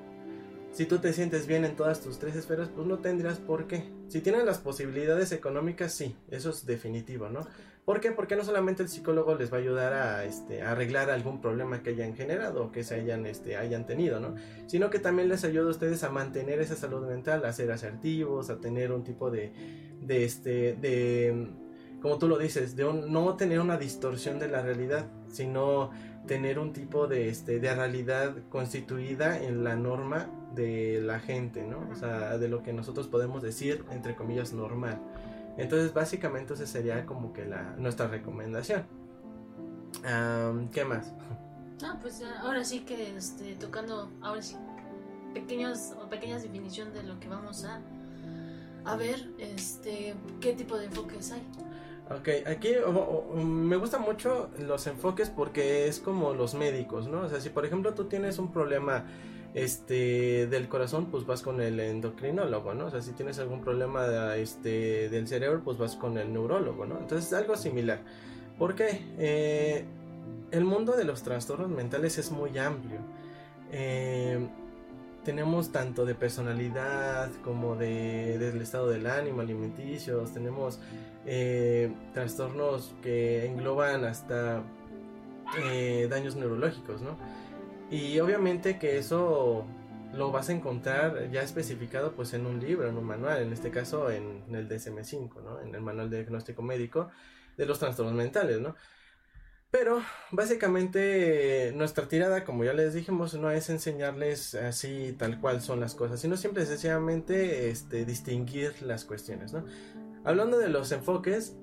Si 0.72 0.86
tú 0.86 0.98
te 0.98 1.13
sientes 1.13 1.48
bien 1.48 1.63
en 1.63 1.75
todas 1.77 2.01
tus 2.01 2.20
tres 2.20 2.36
esferas, 2.36 2.68
pues 2.68 2.86
no 2.86 2.98
tendrías 2.98 3.38
por 3.38 3.68
qué. 3.68 3.86
Si 4.10 4.20
tienes 4.20 4.44
las 4.44 4.58
posibilidades 4.58 5.32
económicas, 5.32 5.94
sí, 5.94 6.18
eso 6.30 6.50
es 6.50 6.65
definitivo, 6.65 7.30
¿no? 7.30 7.48
¿Por 7.86 8.01
qué? 8.01 8.12
Porque 8.12 8.36
no 8.36 8.44
solamente 8.44 8.82
el 8.82 8.89
psicólogo 8.89 9.36
les 9.36 9.54
va 9.54 9.58
a 9.58 9.60
ayudar 9.60 9.94
a, 9.94 10.25
este, 10.25 10.63
arreglar 10.63 11.12
algún 11.12 11.39
problema 11.39 11.84
que 11.84 11.92
hayan 11.92 12.15
generado 12.15 12.65
o 12.65 12.72
que 12.72 12.84
se 12.84 12.96
hayan, 12.96 13.27
este, 13.27 13.56
hayan 13.56 13.86
tenido, 13.86 14.20
¿no? 14.20 14.36
Sino 14.65 14.89
que 14.89 14.98
también 14.98 15.30
les 15.30 15.44
ayuda 15.44 15.68
a 15.68 15.72
ustedes 15.72 16.04
a 16.04 16.10
mantener 16.10 16.60
esa 16.60 16.75
salud 16.75 17.08
mental, 17.08 17.46
a 17.46 17.54
ser 17.54 17.72
asertivos, 17.72 18.50
a 18.50 18.60
tener 18.60 18.92
un 18.92 19.04
tipo 19.04 19.30
de, 19.30 19.54
de, 20.01 20.25
este, 20.25 20.74
de, 20.74 21.48
como 22.02 22.18
tú 22.18 22.28
lo 22.28 22.38
dices, 22.38 22.75
de 22.75 22.84
no 22.84 23.36
tener 23.36 23.60
una 23.60 23.78
distorsión 23.78 24.40
de 24.40 24.48
la 24.48 24.62
realidad, 24.62 25.08
sino 25.28 25.92
tener 26.28 26.60
un 26.60 26.74
tipo 26.74 27.08
de, 27.08 27.30
este, 27.30 27.60
de 27.60 27.74
realidad 27.74 28.36
constituida 28.50 29.42
en 29.42 29.64
la 29.64 29.75
norma 29.75 30.28
de 30.54 31.02
la 31.02 31.20
gente, 31.20 31.64
¿no? 31.64 31.88
O 31.92 31.96
sea, 31.96 32.38
de 32.38 32.48
lo 32.48 32.64
que 32.64 32.74
nosotros 32.74 33.08
podemos 33.08 33.42
decir, 33.42 33.86
entre 33.92 34.16
comillas, 34.16 34.54
normal. 34.54 35.00
Entonces, 35.58 35.94
básicamente, 35.94 36.54
esa 36.54 36.66
sería 36.66 37.06
como 37.06 37.32
que 37.34 37.46
la, 37.46 37.75
nuestra 37.78 38.08
recomendación. 38.08 38.84
¿Qué 40.72 40.86
más? 40.86 41.14
Ah, 41.84 41.98
pues 42.02 42.22
ahora 42.42 42.64
sí 42.64 42.82
que 42.82 43.16
este, 43.16 43.56
tocando, 43.56 44.10
ahora 44.22 44.42
sí, 44.42 44.56
pequeños 45.34 45.94
o 46.02 46.10
pequeñas 46.10 46.44
definición 46.44 46.94
de 46.94 47.04
lo 47.04 47.20
que 47.20 47.28
vamos 47.28 47.66
a, 47.66 47.82
a 48.86 48.96
ver, 48.96 49.30
este, 49.38 50.16
qué 50.40 50.54
tipo 50.54 50.78
de 50.78 50.86
enfoques 50.86 51.32
hay. 51.32 51.42
Ok, 52.12 52.29
aquí 52.45 52.74
me 53.35 53.77
gustan 53.77 54.01
mucho 54.01 54.50
los 54.59 54.85
enfoques 54.85 55.29
porque 55.29 55.88
es 55.88 56.00
como 56.00 56.33
los 56.33 56.53
médicos, 56.53 57.07
¿no? 57.07 57.21
O 57.21 57.29
sea, 57.29 57.41
si 57.41 57.50
por 57.50 57.65
ejemplo 57.65 57.95
tú 57.95 58.05
tienes 58.05 58.38
un 58.38 58.51
problema 58.51 59.05
este 59.55 60.45
del 60.45 60.67
corazón, 60.67 61.07
pues 61.07 61.25
vas 61.25 61.41
con 61.41 61.62
el 61.62 61.79
endocrinólogo, 61.79 62.75
¿no? 62.75 62.85
O 62.85 62.91
sea, 62.91 63.01
si 63.01 63.13
tienes 63.13 63.39
algún 63.39 63.62
problema 63.62 64.35
este, 64.35 65.09
del 65.09 65.27
cerebro, 65.27 65.62
pues 65.63 65.79
vas 65.79 65.95
con 65.95 66.17
el 66.19 66.31
neurólogo, 66.31 66.85
¿no? 66.85 67.00
Entonces 67.00 67.25
es 67.27 67.33
algo 67.33 67.55
similar. 67.55 68.01
¿Por 68.59 68.75
qué? 68.75 69.01
Eh, 69.17 69.85
el 70.51 70.63
mundo 70.63 70.95
de 70.95 71.05
los 71.05 71.24
trastornos 71.24 71.69
mentales 71.69 72.19
es 72.19 72.31
muy 72.31 72.55
amplio. 72.57 73.00
Eh, 73.71 74.47
tenemos 75.24 75.71
tanto 75.71 76.05
de 76.05 76.13
personalidad 76.13 77.31
como 77.43 77.75
de, 77.75 78.38
del 78.38 78.62
estado 78.62 78.89
del 78.89 79.07
ánimo, 79.07 79.41
alimenticios, 79.41 80.31
tenemos 80.31 80.79
eh, 81.25 81.91
trastornos 82.13 82.94
que 83.01 83.46
engloban 83.46 84.05
hasta 84.05 84.63
eh, 85.63 86.08
daños 86.10 86.36
neurológicos, 86.36 87.01
¿no? 87.01 87.17
Y 87.89 88.20
obviamente 88.20 88.77
que 88.79 88.98
eso 88.98 89.65
lo 90.13 90.32
vas 90.32 90.50
a 90.50 90.53
encontrar 90.53 91.29
ya 91.32 91.41
especificado 91.41 92.13
pues 92.13 92.34
en 92.34 92.46
un 92.46 92.60
libro, 92.60 92.88
en 92.88 92.98
un 92.98 93.03
manual, 93.03 93.41
en 93.41 93.53
este 93.53 93.70
caso 93.70 94.10
en, 94.12 94.44
el 94.53 94.70
DSM-5, 94.70 95.44
¿no? 95.44 95.62
En 95.62 95.74
el 95.75 95.82
manual 95.82 96.10
de 96.10 96.17
diagnóstico 96.17 96.62
médico 96.62 97.10
de 97.58 97.65
los 97.65 97.79
trastornos 97.79 98.13
mentales, 98.13 98.60
¿no? 98.60 98.75
Pero 99.72 100.01
básicamente 100.32 101.74
nuestra 101.75 102.08
tirada, 102.08 102.46
como 102.46 102.63
ya 102.63 102.74
les 102.74 102.94
dijimos, 102.94 103.34
no 103.34 103.51
es 103.51 103.70
enseñarles 103.70 104.55
así 104.55 105.13
tal 105.17 105.41
cual 105.41 105.62
son 105.62 105.82
las 105.82 105.96
cosas, 105.96 106.22
sino 106.22 106.38
siempre 106.38 106.65
sencillamente 106.65 107.70
este, 107.70 108.05
distinguir 108.05 108.82
las 108.84 109.03
cuestiones. 109.03 109.51
¿no? 109.51 109.65
Hablando 110.25 110.58
de 110.58 110.70
los 110.70 110.91
enfoques, 110.91 111.55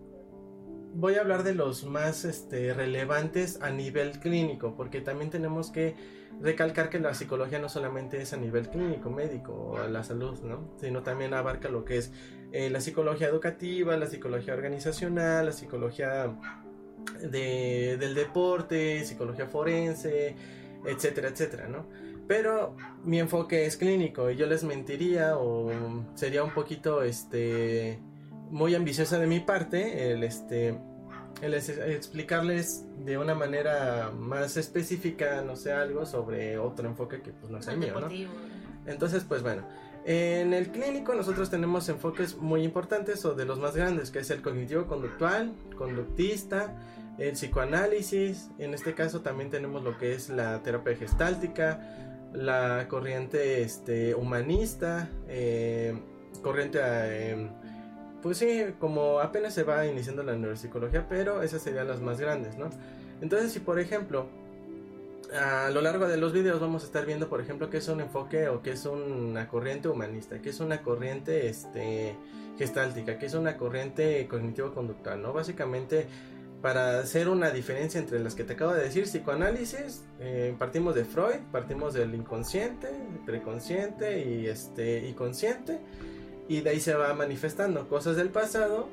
voy 0.95 1.16
a 1.16 1.23
hablar 1.23 1.42
de 1.42 1.54
los 1.54 1.85
más 1.85 2.25
este, 2.25 2.73
relevantes 2.73 3.61
a 3.61 3.71
nivel 3.71 4.21
clínico, 4.21 4.75
porque 4.76 5.00
también 5.00 5.31
tenemos 5.31 5.73
que 5.73 5.97
recalcar 6.40 6.88
que 6.88 7.00
la 7.00 7.12
psicología 7.14 7.59
no 7.59 7.69
solamente 7.69 8.23
es 8.23 8.33
a 8.33 8.37
nivel 8.37 8.69
clínico, 8.69 9.11
médico 9.11 9.52
o 9.52 9.88
la 9.88 10.04
salud, 10.04 10.38
¿no? 10.42 10.75
sino 10.81 11.02
también 11.02 11.35
abarca 11.35 11.69
lo 11.69 11.85
que 11.85 11.99
es 11.99 12.12
eh, 12.52 12.71
la 12.71 12.81
psicología 12.81 13.28
educativa, 13.28 13.97
la 13.97 14.07
psicología 14.07 14.54
organizacional, 14.54 15.47
la 15.47 15.52
psicología 15.52 16.33
de, 17.21 17.97
del 17.99 18.14
deporte, 18.14 19.04
psicología 19.04 19.47
forense, 19.47 20.37
etcétera, 20.85 21.28
etcétera, 21.28 21.69
¿no? 21.69 21.87
Pero 22.28 22.76
mi 23.04 23.19
enfoque 23.19 23.66
es 23.66 23.76
clínico 23.76 24.31
y 24.31 24.37
yo 24.37 24.47
les 24.47 24.64
mentiría 24.64 25.37
o 25.37 25.71
sería 26.14 26.45
un 26.45 26.52
poquito, 26.52 27.02
este, 27.02 27.99
muy 28.52 28.75
ambiciosa 28.75 29.18
de 29.18 29.26
mi 29.26 29.40
parte 29.40 30.12
el, 30.12 30.23
este, 30.23 30.78
el 31.40 31.54
explicarles 31.54 32.85
de 32.99 33.16
una 33.16 33.35
manera 33.35 34.12
más 34.16 34.59
específica, 34.59 35.40
no 35.40 35.56
sé, 35.56 35.73
algo 35.73 36.04
sobre 36.04 36.59
otro 36.59 36.87
enfoque 36.87 37.23
que 37.23 37.32
pues 37.32 37.50
no 37.50 37.59
es 37.59 37.66
el 37.66 37.78
mío, 37.78 37.99
¿no? 37.99 38.09
Entonces, 38.85 39.25
pues 39.26 39.42
bueno, 39.42 39.66
en 40.04 40.52
el 40.52 40.68
clínico 40.68 41.14
nosotros 41.14 41.49
tenemos 41.49 41.88
enfoques 41.88 42.37
muy 42.37 42.62
importantes 42.62 43.25
o 43.25 43.35
de 43.35 43.47
los 43.47 43.59
más 43.59 43.75
grandes, 43.75 44.11
que 44.11 44.18
es 44.18 44.30
el 44.30 44.42
cognitivo 44.42 44.87
conductual, 44.87 45.54
conductista, 45.78 46.76
el 47.18 47.32
psicoanálisis, 47.32 48.50
en 48.59 48.75
este 48.75 48.94
caso 48.94 49.23
también 49.23 49.49
tenemos 49.49 49.82
lo 49.82 49.97
que 49.97 50.12
es 50.14 50.28
la 50.28 50.62
terapia 50.62 50.94
gestáltica, 50.94 51.80
la 52.35 52.87
corriente 52.88 53.62
este, 53.62 54.14
humanista, 54.14 55.09
eh, 55.28 55.94
corriente, 56.42 56.80
eh, 56.82 57.49
pues 58.23 58.38
sí, 58.38 58.64
como 58.79 59.19
apenas 59.21 59.55
se 59.55 59.64
va 59.64 59.87
iniciando 59.87 60.23
la 60.23 60.37
neuropsicología, 60.37 61.07
pero 61.09 61.43
esas 61.43 61.62
serían 61.62 61.88
las 61.88 62.00
más 62.00 62.21
grandes, 62.21 62.57
¿no? 62.57 62.71
Entonces, 63.21 63.52
si 63.52 63.61
por 63.61 63.79
ejemplo 63.79 64.26
a 65.35 65.71
lo 65.71 65.81
largo 65.81 66.07
de 66.07 66.17
los 66.17 66.33
videos 66.33 66.61
vamos 66.61 66.83
a 66.83 66.87
estar 66.87 67.07
viendo, 67.07 67.29
por 67.29 67.41
ejemplo, 67.41 67.71
qué 67.71 67.79
es 67.79 67.88
un 67.88 68.00
enfoque 68.00 68.49
o 68.49 68.62
qué 68.62 68.73
es 68.73 68.85
una 68.87 69.49
corriente 69.49 69.88
humanista, 69.88 70.41
qué 70.41 70.50
es 70.50 70.61
una 70.61 70.83
corriente 70.83 71.49
este, 71.49 72.14
gestáltica, 72.59 73.19
qué 73.19 73.26
es 73.26 73.35
una 73.35 73.57
corriente 73.57 74.26
cognitivo-conductual, 74.29 75.23
¿no? 75.23 75.33
Básicamente, 75.33 76.07
para 76.61 77.00
hacer 77.00 77.29
una 77.29 77.50
diferencia 77.50 77.99
entre 77.99 78.21
las 78.21 78.35
que 78.35 78.45
te 78.45 78.52
acabo 78.52 78.73
de 78.73 78.85
decir, 78.85 79.05
psicoanálisis, 79.05 80.05
eh, 80.21 80.55
partimos 80.59 80.95
de 80.95 81.05
Freud, 81.05 81.41
partimos 81.50 81.95
del 81.95 82.14
inconsciente, 82.14 82.88
preconsciente 83.25 84.25
y, 84.25 84.47
este, 84.47 85.09
y 85.09 85.12
consciente, 85.14 85.79
y 86.49 86.61
de 86.61 86.70
ahí 86.70 86.80
se 86.80 86.94
va 86.94 87.12
manifestando. 87.14 87.88
Cosas 87.88 88.16
del 88.16 88.30
pasado 88.30 88.88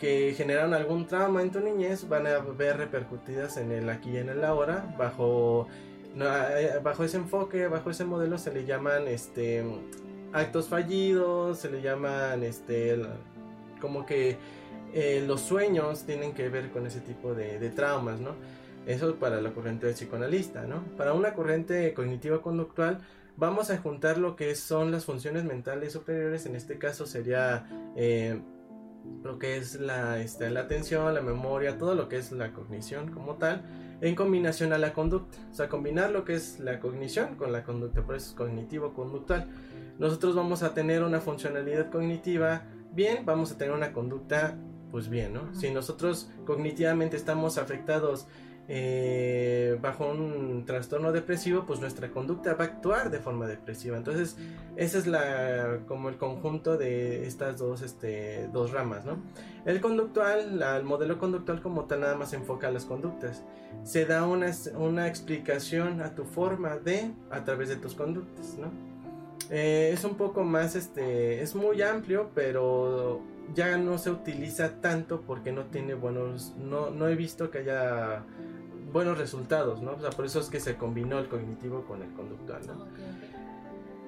que 0.00 0.34
generaron 0.34 0.72
algún 0.74 1.06
trauma 1.06 1.42
en 1.42 1.52
tu 1.52 1.60
niñez 1.60 2.08
van 2.08 2.26
a 2.26 2.38
ver 2.38 2.78
repercutidas 2.78 3.58
en 3.58 3.70
el 3.70 3.88
aquí 3.90 4.10
y 4.10 4.16
en 4.16 4.30
el 4.30 4.44
ahora 4.44 4.94
bajo 4.98 5.68
eh, 6.16 6.80
bajo 6.82 7.04
ese 7.04 7.18
enfoque 7.18 7.68
bajo 7.68 7.90
ese 7.90 8.04
modelo 8.04 8.38
se 8.38 8.52
le 8.52 8.64
llaman 8.64 9.06
este 9.06 9.62
actos 10.32 10.68
fallidos 10.68 11.58
se 11.58 11.70
le 11.70 11.82
llaman 11.82 12.42
este 12.42 13.00
como 13.80 14.06
que 14.06 14.38
eh, 14.94 15.22
los 15.26 15.42
sueños 15.42 16.04
tienen 16.04 16.32
que 16.32 16.48
ver 16.48 16.70
con 16.70 16.86
ese 16.86 17.00
tipo 17.00 17.34
de, 17.34 17.58
traumas 17.70 18.20
no 18.20 18.30
eso 18.86 19.14
para 19.16 19.40
la 19.42 19.50
corriente 19.50 19.92
psicoanalista 19.92 20.62
no 20.62 20.82
para 20.96 21.12
una 21.12 21.34
corriente 21.34 21.92
cognitiva 21.92 22.40
conductual 22.40 23.00
vamos 23.36 23.70
a 23.70 23.78
juntar 23.78 24.18
lo 24.18 24.36
que 24.36 24.54
son 24.54 24.90
las 24.90 25.04
funciones 25.04 25.44
mentales 25.44 25.92
superiores 25.92 26.46
en 26.46 26.56
este 26.56 26.78
caso 26.78 27.06
sería 27.06 27.66
eh, 27.96 28.40
lo 29.22 29.38
que 29.38 29.56
es 29.56 29.80
la, 29.80 30.20
este, 30.20 30.50
la 30.50 30.60
atención, 30.60 31.12
la 31.14 31.20
memoria, 31.20 31.78
todo 31.78 31.94
lo 31.94 32.08
que 32.08 32.16
es 32.16 32.32
la 32.32 32.52
cognición 32.52 33.10
como 33.10 33.34
tal, 33.34 33.62
en 34.00 34.14
combinación 34.14 34.72
a 34.72 34.78
la 34.78 34.92
conducta. 34.92 35.38
O 35.50 35.54
sea, 35.54 35.68
combinar 35.68 36.10
lo 36.10 36.24
que 36.24 36.34
es 36.34 36.58
la 36.60 36.80
cognición 36.80 37.36
con 37.36 37.52
la 37.52 37.64
conducta, 37.64 38.02
por 38.02 38.14
eso 38.14 38.30
es 38.30 38.36
cognitivo-conductual. 38.36 39.48
Nosotros 39.98 40.34
vamos 40.34 40.62
a 40.62 40.74
tener 40.74 41.02
una 41.02 41.20
funcionalidad 41.20 41.90
cognitiva 41.90 42.62
bien, 42.92 43.24
vamos 43.26 43.52
a 43.52 43.58
tener 43.58 43.74
una 43.74 43.92
conducta 43.92 44.56
pues 44.90 45.08
bien, 45.08 45.34
¿no? 45.34 45.54
Si 45.54 45.70
nosotros 45.70 46.30
cognitivamente 46.44 47.16
estamos 47.16 47.58
afectados 47.58 48.26
eh, 48.72 49.76
bajo 49.82 50.08
un 50.08 50.64
trastorno 50.64 51.10
depresivo, 51.10 51.66
pues 51.66 51.80
nuestra 51.80 52.12
conducta 52.12 52.54
va 52.54 52.66
a 52.66 52.66
actuar 52.68 53.10
de 53.10 53.18
forma 53.18 53.48
depresiva. 53.48 53.96
Entonces, 53.96 54.36
ese 54.76 54.98
es 54.98 55.08
la 55.08 55.80
como 55.88 56.08
el 56.08 56.16
conjunto 56.16 56.76
de 56.76 57.26
estas 57.26 57.58
dos, 57.58 57.82
este, 57.82 58.46
dos 58.52 58.70
ramas, 58.70 59.04
¿no? 59.04 59.16
El 59.64 59.80
conductual, 59.80 60.62
el 60.62 60.84
modelo 60.84 61.18
conductual 61.18 61.60
como 61.62 61.86
tal 61.86 62.02
nada 62.02 62.14
más 62.14 62.32
enfoca 62.32 62.68
a 62.68 62.70
las 62.70 62.84
conductas. 62.84 63.42
Se 63.82 64.06
da 64.06 64.24
una, 64.24 64.52
una 64.76 65.08
explicación 65.08 66.00
a 66.00 66.14
tu 66.14 66.24
forma 66.24 66.76
de 66.76 67.10
a 67.28 67.42
través 67.42 67.70
de 67.70 67.76
tus 67.76 67.94
conductas, 67.94 68.56
¿no? 68.56 68.70
Eh, 69.50 69.90
es 69.92 70.04
un 70.04 70.14
poco 70.14 70.44
más, 70.44 70.76
este, 70.76 71.42
es 71.42 71.56
muy 71.56 71.82
amplio, 71.82 72.30
pero 72.36 73.20
ya 73.52 73.76
no 73.78 73.98
se 73.98 74.12
utiliza 74.12 74.80
tanto 74.80 75.22
porque 75.22 75.50
no 75.50 75.64
tiene 75.64 75.94
buenos, 75.94 76.54
no, 76.56 76.90
no 76.90 77.08
he 77.08 77.16
visto 77.16 77.50
que 77.50 77.58
haya 77.58 78.22
buenos 78.92 79.18
resultados, 79.18 79.82
¿no? 79.82 79.92
O 79.92 80.00
sea, 80.00 80.10
por 80.10 80.26
eso 80.26 80.40
es 80.40 80.48
que 80.48 80.60
se 80.60 80.76
combinó 80.76 81.18
el 81.18 81.28
cognitivo 81.28 81.84
con 81.84 82.02
el 82.02 82.10
conductual, 82.12 82.66
¿no? 82.66 82.86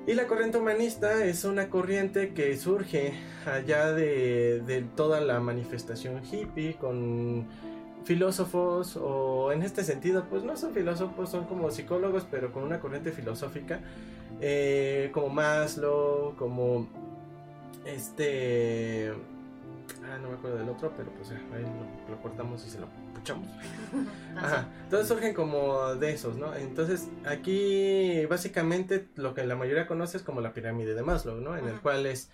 Y 0.05 0.15
la 0.15 0.27
corriente 0.27 0.59
humanista 0.59 1.25
es 1.25 1.45
una 1.45 1.69
corriente 1.69 2.35
que 2.35 2.57
surge 2.57 3.15
allá 3.47 3.93
de, 3.93 4.85
toda 4.97 5.21
la 5.21 5.39
manifestación 5.39 6.21
hippie 6.25 6.75
con 6.75 7.47
filósofos 8.05 8.97
o 8.97 9.53
en 9.53 9.63
este 9.63 9.85
sentido 9.85 10.25
pues 10.29 10.43
no 10.43 10.57
son 10.57 10.75
filósofos 10.75 11.31
son 11.31 11.45
como 11.45 11.71
psicólogos 11.71 12.27
pero 12.29 12.53
con 12.53 12.65
una 12.65 12.81
corriente 12.81 13.13
filosófica 13.13 13.79
eh, 14.41 15.11
como 15.13 15.29
Maslow 15.29 16.35
como 16.35 16.89
este 17.85 19.13
acuerdo 20.43 20.59
del 20.59 20.69
otro 20.69 20.93
pero 20.97 21.11
pues 21.13 21.31
ahí 21.31 21.63
lo, 21.63 22.15
lo 22.15 22.23
cortamos 22.23 22.67
y 22.67 22.71
se 22.71 22.81
lo 22.81 22.89
Entonces 24.85 25.09
surgen 25.09 25.35
como 25.35 25.95
de 25.95 26.13
esos, 26.13 26.37
¿no? 26.37 26.55
Entonces 26.55 27.09
aquí 27.25 28.27
básicamente 28.27 29.09
lo 29.15 29.35
que 29.35 29.45
la 29.45 29.57
mayoría 29.57 29.87
conoce 29.87 30.17
es 30.17 30.23
como 30.23 30.41
la 30.41 30.53
pirámide 30.53 30.95
de 30.95 31.03
Maslow, 31.03 31.41
¿no? 31.41 31.57
En 31.57 31.69
el 31.69 31.81
cual 31.81 32.07
es 32.07 32.31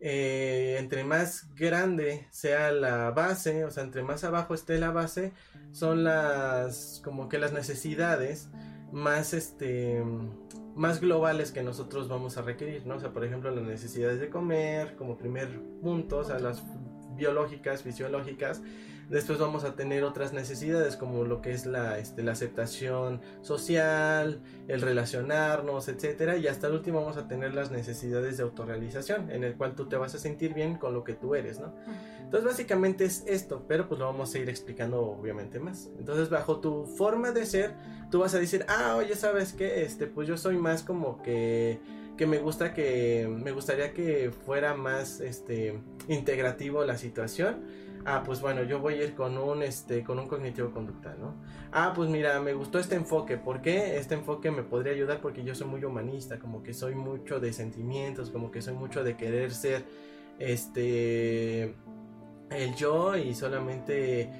eh, 0.00 0.76
entre 0.80 1.04
más 1.04 1.54
grande 1.54 2.26
sea 2.30 2.72
la 2.72 3.12
base, 3.12 3.64
o 3.64 3.70
sea, 3.70 3.84
entre 3.84 4.02
más 4.02 4.24
abajo 4.24 4.54
esté 4.54 4.78
la 4.78 4.90
base, 4.90 5.32
son 5.70 6.02
las 6.02 7.00
como 7.04 7.28
que 7.28 7.38
las 7.38 7.52
necesidades 7.52 8.48
más 8.90 9.32
este 9.32 10.02
más 10.74 11.00
globales 11.00 11.52
que 11.52 11.62
nosotros 11.62 12.08
vamos 12.08 12.36
a 12.36 12.42
requerir, 12.42 12.86
¿no? 12.86 12.96
O 12.96 13.00
sea, 13.00 13.12
por 13.12 13.24
ejemplo, 13.24 13.50
las 13.50 13.64
necesidades 13.64 14.18
de 14.18 14.28
comer 14.28 14.96
como 14.96 15.16
primer 15.16 15.60
punto, 15.80 16.18
o 16.18 16.24
sea, 16.24 16.38
las 16.38 16.62
biológicas, 17.22 17.82
fisiológicas, 17.82 18.62
Después 19.12 19.38
vamos 19.38 19.64
a 19.64 19.74
tener 19.74 20.04
otras 20.04 20.32
necesidades 20.32 20.96
como 20.96 21.24
lo 21.24 21.42
que 21.42 21.52
es 21.52 21.66
la, 21.66 21.98
este, 21.98 22.22
la 22.22 22.32
aceptación 22.32 23.20
social, 23.42 24.40
el 24.68 24.80
relacionarnos, 24.80 25.88
etcétera, 25.88 26.38
y 26.38 26.46
hasta 26.46 26.68
el 26.68 26.72
último 26.72 27.02
vamos 27.02 27.18
a 27.18 27.28
tener 27.28 27.54
las 27.54 27.70
necesidades 27.70 28.38
de 28.38 28.44
autorrealización, 28.44 29.30
en 29.30 29.44
el 29.44 29.54
cual 29.54 29.74
tú 29.74 29.86
te 29.86 29.96
vas 29.96 30.14
a 30.14 30.18
sentir 30.18 30.54
bien 30.54 30.76
con 30.76 30.94
lo 30.94 31.04
que 31.04 31.12
tú 31.12 31.34
eres, 31.34 31.60
¿no? 31.60 31.74
Entonces 32.22 32.48
básicamente 32.48 33.04
es 33.04 33.24
esto, 33.26 33.66
pero 33.68 33.86
pues 33.86 33.98
lo 33.98 34.06
vamos 34.06 34.34
a 34.34 34.38
ir 34.38 34.48
explicando 34.48 35.02
obviamente 35.02 35.60
más. 35.60 35.90
Entonces 35.98 36.30
bajo 36.30 36.60
tu 36.60 36.86
forma 36.86 37.32
de 37.32 37.44
ser, 37.44 37.74
tú 38.10 38.20
vas 38.20 38.34
a 38.34 38.38
decir, 38.38 38.64
ah, 38.66 38.96
oye, 38.96 39.14
¿sabes 39.14 39.52
qué? 39.52 39.82
Este, 39.82 40.06
pues 40.06 40.26
yo 40.26 40.38
soy 40.38 40.56
más 40.56 40.82
como 40.82 41.20
que 41.20 41.80
que 42.22 42.26
me 42.28 42.38
gusta 42.38 42.72
que 42.72 43.28
me 43.28 43.50
gustaría 43.50 43.92
que 43.92 44.30
fuera 44.30 44.74
más 44.74 45.18
este 45.20 45.80
integrativo 46.06 46.84
la 46.84 46.96
situación 46.96 47.64
ah, 48.04 48.22
pues 48.24 48.40
bueno, 48.40 48.62
yo 48.62 48.78
voy 48.78 48.94
a 48.94 49.04
ir 49.04 49.14
con 49.14 49.36
un, 49.38 49.62
este, 49.64 50.04
con 50.04 50.20
un 50.20 50.28
cognitivo 50.28 50.70
conductal, 50.70 51.16
¿no? 51.20 51.34
Ah, 51.72 51.92
pues 51.94 52.08
mira, 52.08 52.40
me 52.40 52.52
gustó 52.52 52.78
este 52.78 52.94
enfoque, 52.94 53.36
¿por 53.38 53.60
qué? 53.60 53.96
Este 53.96 54.14
enfoque 54.14 54.52
me 54.52 54.62
podría 54.62 54.92
ayudar 54.92 55.20
porque 55.20 55.42
yo 55.42 55.54
soy 55.54 55.66
muy 55.66 55.84
humanista, 55.84 56.38
como 56.38 56.62
que 56.62 56.74
soy 56.74 56.94
mucho 56.94 57.40
de 57.40 57.52
sentimientos, 57.52 58.30
como 58.30 58.50
que 58.50 58.62
soy 58.62 58.74
mucho 58.74 59.02
de 59.04 59.16
querer 59.16 59.52
ser, 59.52 59.84
este, 60.38 61.74
el 62.50 62.74
yo 62.76 63.16
y 63.16 63.34
solamente 63.34 64.30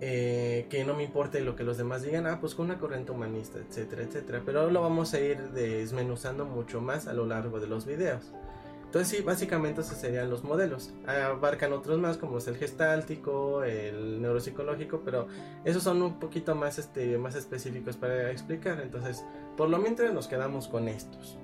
eh, 0.00 0.66
que 0.70 0.84
no 0.84 0.94
me 0.94 1.02
importe 1.04 1.40
lo 1.40 1.56
que 1.56 1.64
los 1.64 1.76
demás 1.76 2.02
digan, 2.02 2.26
ah, 2.26 2.38
pues 2.40 2.54
con 2.54 2.66
una 2.66 2.78
corriente 2.78 3.12
humanista, 3.12 3.58
etcétera, 3.58 4.02
etcétera. 4.02 4.42
Pero 4.44 4.70
lo 4.70 4.80
vamos 4.80 5.12
a 5.14 5.20
ir 5.20 5.50
desmenuzando 5.50 6.44
mucho 6.44 6.80
más 6.80 7.08
a 7.08 7.12
lo 7.12 7.26
largo 7.26 7.58
de 7.58 7.66
los 7.66 7.84
videos. 7.84 8.32
Entonces 8.88 9.18
sí, 9.18 9.22
básicamente 9.22 9.82
esos 9.82 9.98
serían 9.98 10.30
los 10.30 10.44
modelos. 10.44 10.94
Abarcan 11.06 11.74
otros 11.74 11.98
más 11.98 12.16
como 12.16 12.38
es 12.38 12.46
el 12.46 12.56
gestáltico, 12.56 13.62
el 13.62 14.22
neuropsicológico, 14.22 15.02
pero 15.04 15.26
esos 15.64 15.82
son 15.82 16.00
un 16.00 16.18
poquito 16.18 16.54
más, 16.54 16.78
este, 16.78 17.18
más 17.18 17.34
específicos 17.34 17.96
para 17.98 18.30
explicar. 18.30 18.80
Entonces, 18.80 19.26
por 19.58 19.68
lo 19.68 19.78
mientras 19.78 20.14
nos 20.14 20.26
quedamos 20.26 20.68
con 20.68 20.88
estos. 20.88 21.36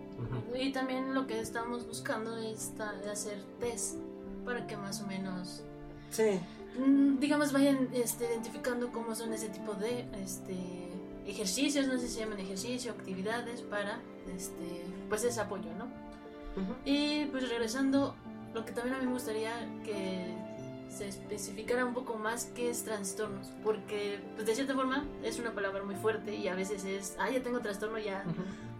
Y 0.55 0.73
también 0.73 1.13
lo 1.13 1.27
que 1.27 1.39
estamos 1.39 1.87
buscando 1.87 2.39
es 2.39 2.73
hacer 3.11 3.39
test 3.61 3.99
para 4.47 4.67
que 4.67 4.77
más 4.77 5.03
o 5.03 5.07
menos... 5.07 5.65
Sí. 6.15 6.39
Mm, 6.79 7.19
digamos, 7.19 7.53
vayan 7.53 7.89
este, 7.93 8.27
identificando 8.27 8.93
cómo 8.93 9.15
son 9.15 9.33
ese 9.33 9.49
tipo 9.49 9.75
de 9.75 10.07
este, 10.23 10.55
ejercicios, 11.27 11.87
no 11.89 11.99
sé 11.99 12.07
si 12.07 12.15
se 12.15 12.21
llaman 12.21 12.39
ejercicio, 12.39 12.93
actividades 12.93 13.63
para 13.63 14.01
este, 14.35 14.85
pues 15.09 15.25
ese 15.25 15.41
apoyo, 15.41 15.71
¿no? 15.77 15.89
Y 16.85 17.25
pues 17.27 17.49
regresando, 17.49 18.15
lo 18.55 18.65
que 18.65 18.71
también 18.71 18.95
a 18.95 18.99
mí 19.01 19.07
me 19.07 19.13
gustaría 19.13 19.53
que 19.85 20.33
se 20.89 21.09
especificara 21.09 21.85
un 21.85 21.95
poco 21.95 22.15
más 22.15 22.45
qué 22.55 22.71
es 22.71 22.85
trastornos, 22.85 23.51
porque 23.65 24.21
pues 24.37 24.47
de 24.47 24.55
cierta 24.55 24.75
forma 24.75 25.05
es 25.25 25.41
una 25.41 25.53
palabra 25.53 25.83
muy 25.83 25.97
fuerte 25.97 26.37
y 26.37 26.47
a 26.47 26.55
veces 26.55 26.85
es, 26.85 27.17
ah, 27.19 27.29
ya 27.29 27.43
tengo 27.43 27.59
trastorno, 27.59 27.99
ya, 27.99 28.25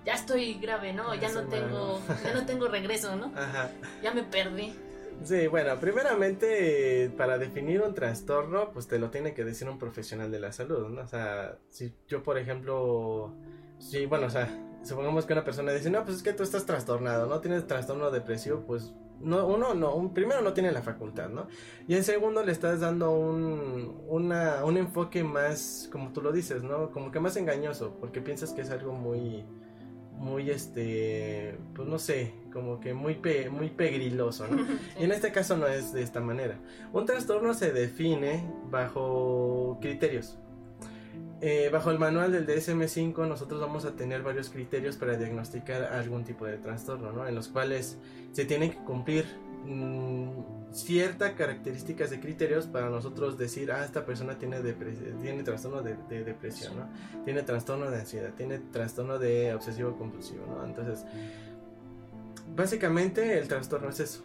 ya 0.07 0.13
estoy 0.13 0.55
grave, 0.55 0.93
¿no? 0.93 1.13
Ya 1.17 1.33
no 1.33 1.43
tengo, 1.49 2.01
ya 2.23 2.33
no 2.33 2.47
tengo 2.47 2.69
regreso, 2.69 3.17
¿no? 3.17 3.33
Ya 4.03 4.13
me 4.15 4.23
perdí. 4.23 4.73
Sí, 5.23 5.47
bueno, 5.47 5.79
primeramente 5.81 7.11
para 7.17 7.39
definir 7.39 7.81
un 7.81 7.95
trastorno, 7.95 8.73
pues 8.73 8.87
te 8.89 8.99
lo 8.99 9.11
tiene 9.11 9.33
que 9.33 9.45
decir 9.45 9.69
un 9.69 9.79
profesional 9.79 10.31
de 10.31 10.39
la 10.39 10.53
salud, 10.53 10.89
¿no? 10.89 11.01
O 11.01 11.07
sea, 11.07 11.59
si 11.71 11.95
yo 12.07 12.23
por 12.23 12.37
ejemplo, 12.37 13.33
sí, 13.79 14.05
bueno, 14.05 14.27
o 14.27 14.31
sea, 14.31 14.49
supongamos 14.83 15.25
que 15.25 15.33
una 15.33 15.45
persona 15.45 15.73
dice, 15.73 15.89
no, 15.91 16.05
pues 16.05 16.19
es 16.19 16.23
que 16.23 16.35
tú 16.35 16.43
estás 16.43 16.67
trastornado, 16.67 17.27
no 17.27 17.41
tienes 17.41 17.67
trastorno 17.67 18.11
depresivo, 18.11 18.65
pues 18.67 18.93
no, 19.21 19.47
uno 19.47 19.75
no, 19.75 19.95
un, 19.95 20.13
primero 20.13 20.43
no 20.43 20.53
tiene 20.53 20.73
la 20.73 20.83
facultad, 20.83 21.31
¿no? 21.31 21.47
Y 21.89 21.95
en 21.95 22.05
segundo 22.05 22.43
le 22.43 22.53
estás 22.53 22.81
dando 22.81 23.13
un, 23.13 24.05
una, 24.09 24.65
un 24.65 24.77
enfoque 24.77 25.25
más, 25.25 25.89
como 25.91 26.13
tú 26.13 26.21
lo 26.21 26.33
dices, 26.33 26.63
¿no? 26.63 26.91
Como 26.91 27.11
que 27.11 27.21
más 27.21 27.37
engañoso, 27.37 27.97
porque 27.99 28.21
piensas 28.21 28.53
que 28.53 28.61
es 28.61 28.71
algo 28.71 28.93
muy, 28.93 29.47
muy, 30.19 30.51
este, 30.51 31.59
pues 31.75 31.89
no 31.89 31.99
sé, 31.99 32.35
como 32.55 32.79
que 32.81 32.95
muy, 32.95 33.21
muy 33.51 33.69
pegriloso, 33.71 34.47
¿no? 34.47 34.65
Y 34.99 35.05
en 35.05 35.13
este 35.13 35.33
caso 35.33 35.57
no 35.57 35.67
es 35.67 35.93
de 35.93 36.03
esta 36.03 36.21
manera. 36.21 36.57
Un 36.93 37.05
trastorno 37.05 37.53
se 37.53 37.73
define 37.73 38.49
bajo 38.71 39.79
criterios. 39.83 40.39
Eh, 41.41 41.69
bajo 41.71 41.91
el 41.91 41.99
manual 41.99 42.33
del 42.33 42.47
DSM5 42.47 43.29
nosotros 43.29 43.61
vamos 43.61 43.85
a 43.85 43.97
tener 43.97 44.23
varios 44.23 44.49
criterios 44.49 44.97
para 44.97 45.17
diagnosticar 45.17 45.83
algún 45.93 46.25
tipo 46.25 46.47
de 46.47 46.57
trastorno, 46.57 47.13
¿no? 47.13 47.27
En 47.27 47.35
los 47.35 47.49
cuales 47.49 47.99
se 48.33 48.45
tienen 48.47 48.71
que 48.71 48.79
cumplir 48.79 49.27
mm, 49.67 50.73
ciertas 50.73 51.33
características 51.33 52.11
de 52.11 52.21
criterios 52.21 52.67
para 52.67 52.89
nosotros 52.89 53.37
decir, 53.37 53.73
ah, 53.73 53.85
esta 53.85 54.07
persona 54.07 54.39
tiene, 54.39 54.61
tiene 55.21 55.43
trastorno 55.43 55.83
de, 55.83 55.97
depresión, 56.25 56.77
¿no? 56.77 56.89
Tiene 57.25 57.43
trastorno 57.43 57.91
de 57.91 57.99
ansiedad, 57.99 58.33
tiene 58.37 58.59
trastorno 58.59 59.19
de 59.19 59.53
obsesivo 59.55 59.97
compulsivo, 59.99 60.47
¿no? 60.47 60.65
Entonces, 60.65 61.05
básicamente 62.57 63.39
el 63.39 63.49
trastorno 63.49 63.89
es 63.89 64.01
eso, 64.01 64.23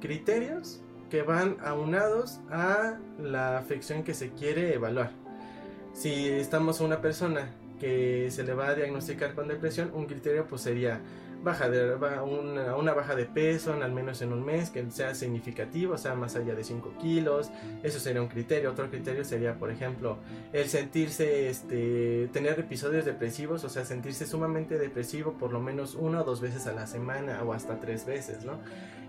criterios 0.00 0.80
que 1.10 1.22
van 1.22 1.56
aunados 1.60 2.40
a 2.50 2.98
la 3.20 3.58
afección 3.58 4.04
que 4.04 4.14
se 4.14 4.30
quiere 4.30 4.74
evaluar. 4.74 5.10
Si 5.92 6.28
estamos 6.28 6.80
una 6.80 7.00
persona 7.00 7.50
que 7.80 8.30
se 8.30 8.44
le 8.44 8.54
va 8.54 8.68
a 8.68 8.74
diagnosticar 8.74 9.34
con 9.34 9.48
depresión, 9.48 9.90
un 9.94 10.06
criterio 10.06 10.46
pues 10.46 10.62
sería 10.62 11.00
baja 11.42 11.68
de, 11.68 11.94
una, 11.94 12.76
una, 12.76 12.92
baja 12.92 13.14
de 13.14 13.24
peso 13.24 13.74
en 13.74 13.82
al 13.82 13.92
menos 13.92 14.20
en 14.22 14.32
un 14.32 14.44
mes 14.44 14.70
que 14.70 14.88
sea 14.90 15.14
significativo, 15.14 15.94
o 15.94 15.98
sea, 15.98 16.14
más 16.14 16.36
allá 16.36 16.54
de 16.54 16.64
5 16.64 16.94
kilos, 17.00 17.50
eso 17.82 17.98
sería 17.98 18.22
un 18.22 18.28
criterio. 18.28 18.70
Otro 18.70 18.90
criterio 18.90 19.24
sería, 19.24 19.54
por 19.54 19.70
ejemplo, 19.70 20.18
el 20.52 20.68
sentirse, 20.68 21.48
este, 21.48 22.28
tener 22.32 22.58
episodios 22.58 23.04
depresivos, 23.04 23.64
o 23.64 23.68
sea, 23.68 23.84
sentirse 23.84 24.26
sumamente 24.26 24.78
depresivo 24.78 25.32
por 25.32 25.52
lo 25.52 25.60
menos 25.60 25.94
una 25.94 26.22
o 26.22 26.24
dos 26.24 26.40
veces 26.40 26.66
a 26.66 26.72
la 26.72 26.86
semana 26.86 27.42
o 27.42 27.52
hasta 27.52 27.80
tres 27.80 28.06
veces, 28.06 28.44
¿no? 28.44 28.60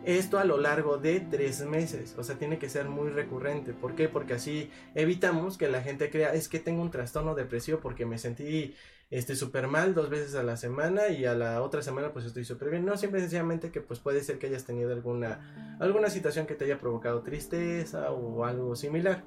Esto 0.04 0.40
a 0.40 0.46
lo 0.46 0.58
largo 0.58 0.98
de 0.98 1.20
tres 1.20 1.62
meses, 1.62 2.16
o 2.18 2.24
sea, 2.24 2.36
tiene 2.36 2.58
que 2.58 2.70
ser 2.70 2.90
muy 2.90 3.10
recurrente. 3.10 3.72
¿Por 3.74 3.94
qué? 3.94 4.10
Porque 4.10 4.34
así 4.34 4.72
evitamos 4.96 5.58
que 5.58 5.68
la 5.68 5.82
gente 5.82 6.10
crea, 6.10 6.34
es 6.34 6.50
que 6.50 6.60
tengo 6.60 6.82
un 6.82 6.90
trastorno 6.90 7.36
depresivo 7.36 7.80
porque 7.80 8.08
me 8.08 8.18
sentí 8.18 8.74
este 9.12 9.36
súper 9.36 9.68
mal 9.68 9.94
dos 9.94 10.10
veces 10.10 10.36
a 10.36 10.44
la 10.44 10.56
semana 10.56 11.10
y 11.10 11.26
a 11.26 11.36
la 11.36 11.62
otra 11.62 11.82
semana 11.82 12.14
pues 12.14 12.26
estoy 12.26 12.46
súper 12.46 12.70
bien. 12.70 12.86
No, 12.86 12.98
siempre 12.98 13.20
sencillamente 13.20 13.70
que 13.70 13.82
pues 13.82 14.00
puede 14.00 14.24
ser 14.24 14.40
que 14.40 14.48
hayas 14.48 14.64
tenido 14.64 14.94
alguna, 14.94 15.78
alguna 15.80 16.10
situación 16.10 16.48
que 16.48 16.56
te 16.56 16.64
haya 16.64 16.80
provocado 16.80 17.22
tristeza 17.22 18.12
o 18.12 18.46
algo 18.46 18.76
similar. 18.76 19.24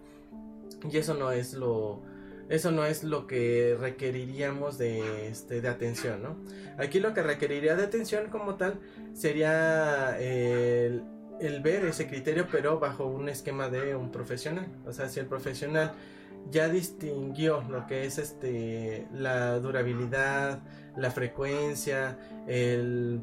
Y 0.91 0.97
eso 0.97 1.13
no 1.15 1.31
es 1.31 1.53
lo, 1.53 2.03
eso 2.49 2.71
no 2.71 2.87
es 2.87 3.05
lo 3.05 3.27
que 3.27 3.77
requeriríamos 3.79 4.79
de, 4.79 5.29
este, 5.29 5.61
de 5.61 5.69
atención, 5.69 6.23
¿no? 6.23 6.37
Aquí 6.79 6.99
lo 6.99 7.13
que 7.13 7.23
requeriría 7.23 7.77
de 7.77 7.85
atención 7.85 8.31
como 8.31 8.57
tal 8.57 8.81
sería 9.13 10.19
el, 10.19 11.05
el 11.41 11.61
ver 11.61 11.85
ese 11.85 12.07
criterio, 12.07 12.47
pero 12.51 12.79
bajo 12.79 13.07
un 13.07 13.29
esquema 13.29 13.69
de 13.69 13.95
un 13.95 14.11
profesional. 14.11 14.67
O 14.87 14.93
sea, 14.93 15.11
si 15.11 15.21
el 15.21 15.27
profesional 15.27 15.93
ya 16.51 16.69
distinguió 16.69 17.63
lo 17.69 17.87
que 17.87 18.05
es 18.05 18.19
este 18.19 19.07
la 19.13 19.59
durabilidad, 19.59 20.63
la 20.97 21.11
frecuencia, 21.11 22.19
el 22.47 23.23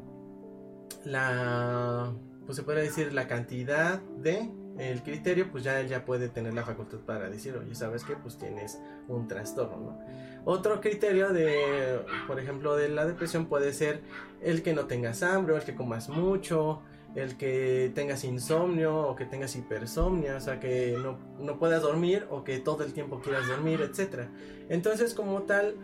la 1.04 2.12
pues 2.46 2.56
se 2.56 2.62
puede 2.62 2.82
decir 2.82 3.12
la 3.12 3.28
cantidad 3.28 4.00
de 4.00 4.50
el 4.78 5.02
criterio, 5.02 5.50
pues 5.50 5.64
ya 5.64 5.80
él 5.80 5.88
ya 5.88 6.04
puede 6.04 6.28
tener 6.28 6.54
la 6.54 6.64
facultad 6.64 6.98
para 7.00 7.28
decir, 7.28 7.56
oye, 7.56 7.74
¿sabes 7.74 8.04
qué? 8.04 8.16
Pues 8.16 8.38
tienes 8.38 8.80
un 9.06 9.28
trastorno, 9.28 9.76
¿no? 9.76 9.98
Otro 10.44 10.80
criterio 10.80 11.32
de, 11.32 12.00
por 12.26 12.40
ejemplo, 12.40 12.74
de 12.74 12.88
la 12.88 13.04
depresión 13.06 13.46
puede 13.46 13.72
ser 13.72 14.02
el 14.40 14.62
que 14.62 14.72
no 14.72 14.86
tengas 14.86 15.22
hambre, 15.22 15.54
o 15.54 15.56
el 15.56 15.62
que 15.62 15.74
comas 15.74 16.08
mucho, 16.08 16.82
el 17.14 17.36
que 17.36 17.92
tengas 17.94 18.24
insomnio 18.24 18.96
o 19.08 19.16
que 19.16 19.26
tengas 19.26 19.54
hipersomnia, 19.54 20.36
o 20.36 20.40
sea, 20.40 20.58
que 20.60 20.96
no, 21.02 21.18
no 21.38 21.58
puedas 21.58 21.82
dormir 21.82 22.26
o 22.30 22.42
que 22.42 22.58
todo 22.58 22.84
el 22.84 22.92
tiempo 22.92 23.20
quieras 23.20 23.46
dormir, 23.46 23.80
etc. 23.82 24.28
Entonces, 24.68 25.12
como 25.12 25.42
tal, 25.42 25.74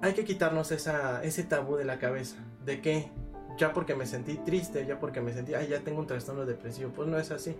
hay 0.00 0.14
que 0.14 0.24
quitarnos 0.24 0.72
esa, 0.72 1.22
ese 1.22 1.44
tabú 1.44 1.76
de 1.76 1.84
la 1.84 1.98
cabeza, 1.98 2.36
de 2.64 2.80
que 2.80 3.10
ya 3.58 3.72
porque 3.72 3.94
me 3.94 4.06
sentí 4.06 4.36
triste, 4.36 4.86
ya 4.86 4.98
porque 4.98 5.20
me 5.20 5.32
sentí, 5.32 5.54
ay, 5.54 5.68
ya 5.68 5.80
tengo 5.80 6.00
un 6.00 6.06
trastorno 6.06 6.46
depresivo, 6.46 6.90
pues 6.90 7.08
no 7.08 7.18
es 7.18 7.30
así. 7.30 7.54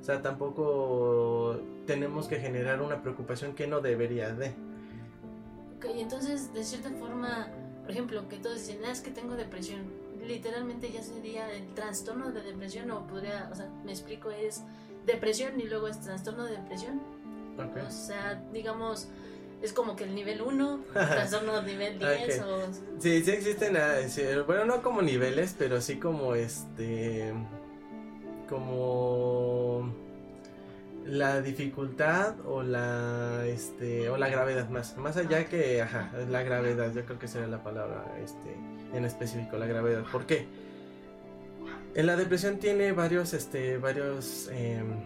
O 0.00 0.04
sea, 0.04 0.22
tampoco 0.22 1.60
tenemos 1.86 2.26
que 2.26 2.36
generar 2.36 2.80
una 2.80 3.02
preocupación 3.02 3.54
que 3.54 3.66
no 3.66 3.80
debería 3.80 4.32
de. 4.32 4.48
Ok, 5.76 5.86
entonces, 5.94 6.52
de 6.52 6.64
cierta 6.64 6.90
forma, 6.90 7.48
por 7.82 7.90
ejemplo, 7.90 8.28
que 8.28 8.36
todos 8.36 8.58
dicen, 8.58 8.82
ah, 8.84 8.92
que 9.02 9.10
tengo 9.10 9.34
depresión 9.34 9.99
literalmente 10.26 10.90
ya 10.90 11.02
sería 11.02 11.50
el 11.52 11.74
trastorno 11.74 12.30
de 12.32 12.42
depresión 12.42 12.90
o 12.90 13.06
podría, 13.06 13.48
o 13.52 13.54
sea, 13.54 13.68
me 13.84 13.92
explico, 13.92 14.30
es 14.30 14.62
depresión 15.06 15.60
y 15.60 15.64
luego 15.64 15.88
es 15.88 16.00
trastorno 16.00 16.44
de 16.44 16.56
depresión. 16.56 17.00
O 17.86 17.90
sea, 17.90 18.42
digamos, 18.52 19.08
es 19.62 19.72
como 19.72 19.94
que 19.94 20.04
el 20.04 20.14
nivel 20.14 20.40
1, 20.40 20.84
trastorno 20.92 21.62
nivel 21.62 21.98
10 21.98 22.40
o... 22.40 22.72
Sí, 22.98 23.22
sí 23.22 23.30
existen, 23.30 23.76
ah, 23.76 23.96
bueno, 24.46 24.64
no 24.64 24.82
como 24.82 25.02
niveles, 25.02 25.54
pero 25.58 25.80
sí 25.80 25.96
como 25.96 26.34
este, 26.34 27.32
como 28.48 29.92
la 31.04 31.40
dificultad 31.40 32.34
o 32.46 32.62
la 32.62 33.44
este 33.46 34.10
o 34.10 34.16
la 34.16 34.28
gravedad 34.28 34.68
más 34.68 34.96
más 34.96 35.16
allá 35.16 35.46
que 35.46 35.80
ajá 35.82 36.12
la 36.28 36.42
gravedad 36.42 36.92
yo 36.94 37.04
creo 37.04 37.18
que 37.18 37.28
sería 37.28 37.48
la 37.48 37.62
palabra 37.62 38.04
este 38.22 38.54
en 38.92 39.04
específico 39.04 39.56
la 39.56 39.66
gravedad. 39.66 40.04
¿por 40.10 40.26
qué? 40.26 40.46
en 41.94 42.06
la 42.06 42.16
depresión 42.16 42.58
tiene 42.58 42.92
varios 42.92 43.32
este 43.32 43.78
varios 43.78 44.48
em, 44.52 45.00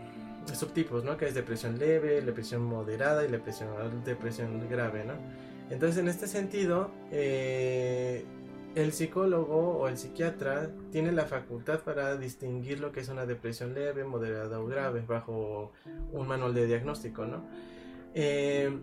subtipos 0.53 1.05
no 1.05 1.17
que 1.17 1.27
es 1.27 1.35
depresión 1.35 1.79
leve 1.79 2.21
depresión 2.23 2.63
moderada 2.63 3.25
y 3.25 3.31
depresión 3.31 4.05
depresión 4.05 4.69
grave 4.69 5.05
no 5.05 5.15
entonces 5.71 5.99
en 5.99 6.09
este 6.09 6.27
sentido 6.27 6.91
eh, 7.13 8.25
el 8.75 8.93
psicólogo 8.93 9.79
o 9.79 9.89
el 9.89 9.97
psiquiatra 9.97 10.71
tiene 10.91 11.13
la 11.13 11.27
facultad 11.27 11.81
para 11.81 12.17
distinguir 12.17 12.81
lo 12.81 12.93
que 12.93 13.01
es 13.01 13.09
una 13.09 13.27
depresión 13.27 13.75
leve, 13.75 14.05
moderada 14.05 14.61
o 14.61 14.67
grave 14.67 15.05
bajo 15.07 15.73
un 16.13 16.27
manual 16.27 16.55
de 16.55 16.67
diagnóstico, 16.67 17.25
¿no? 17.25 17.45
Eh, 18.15 18.77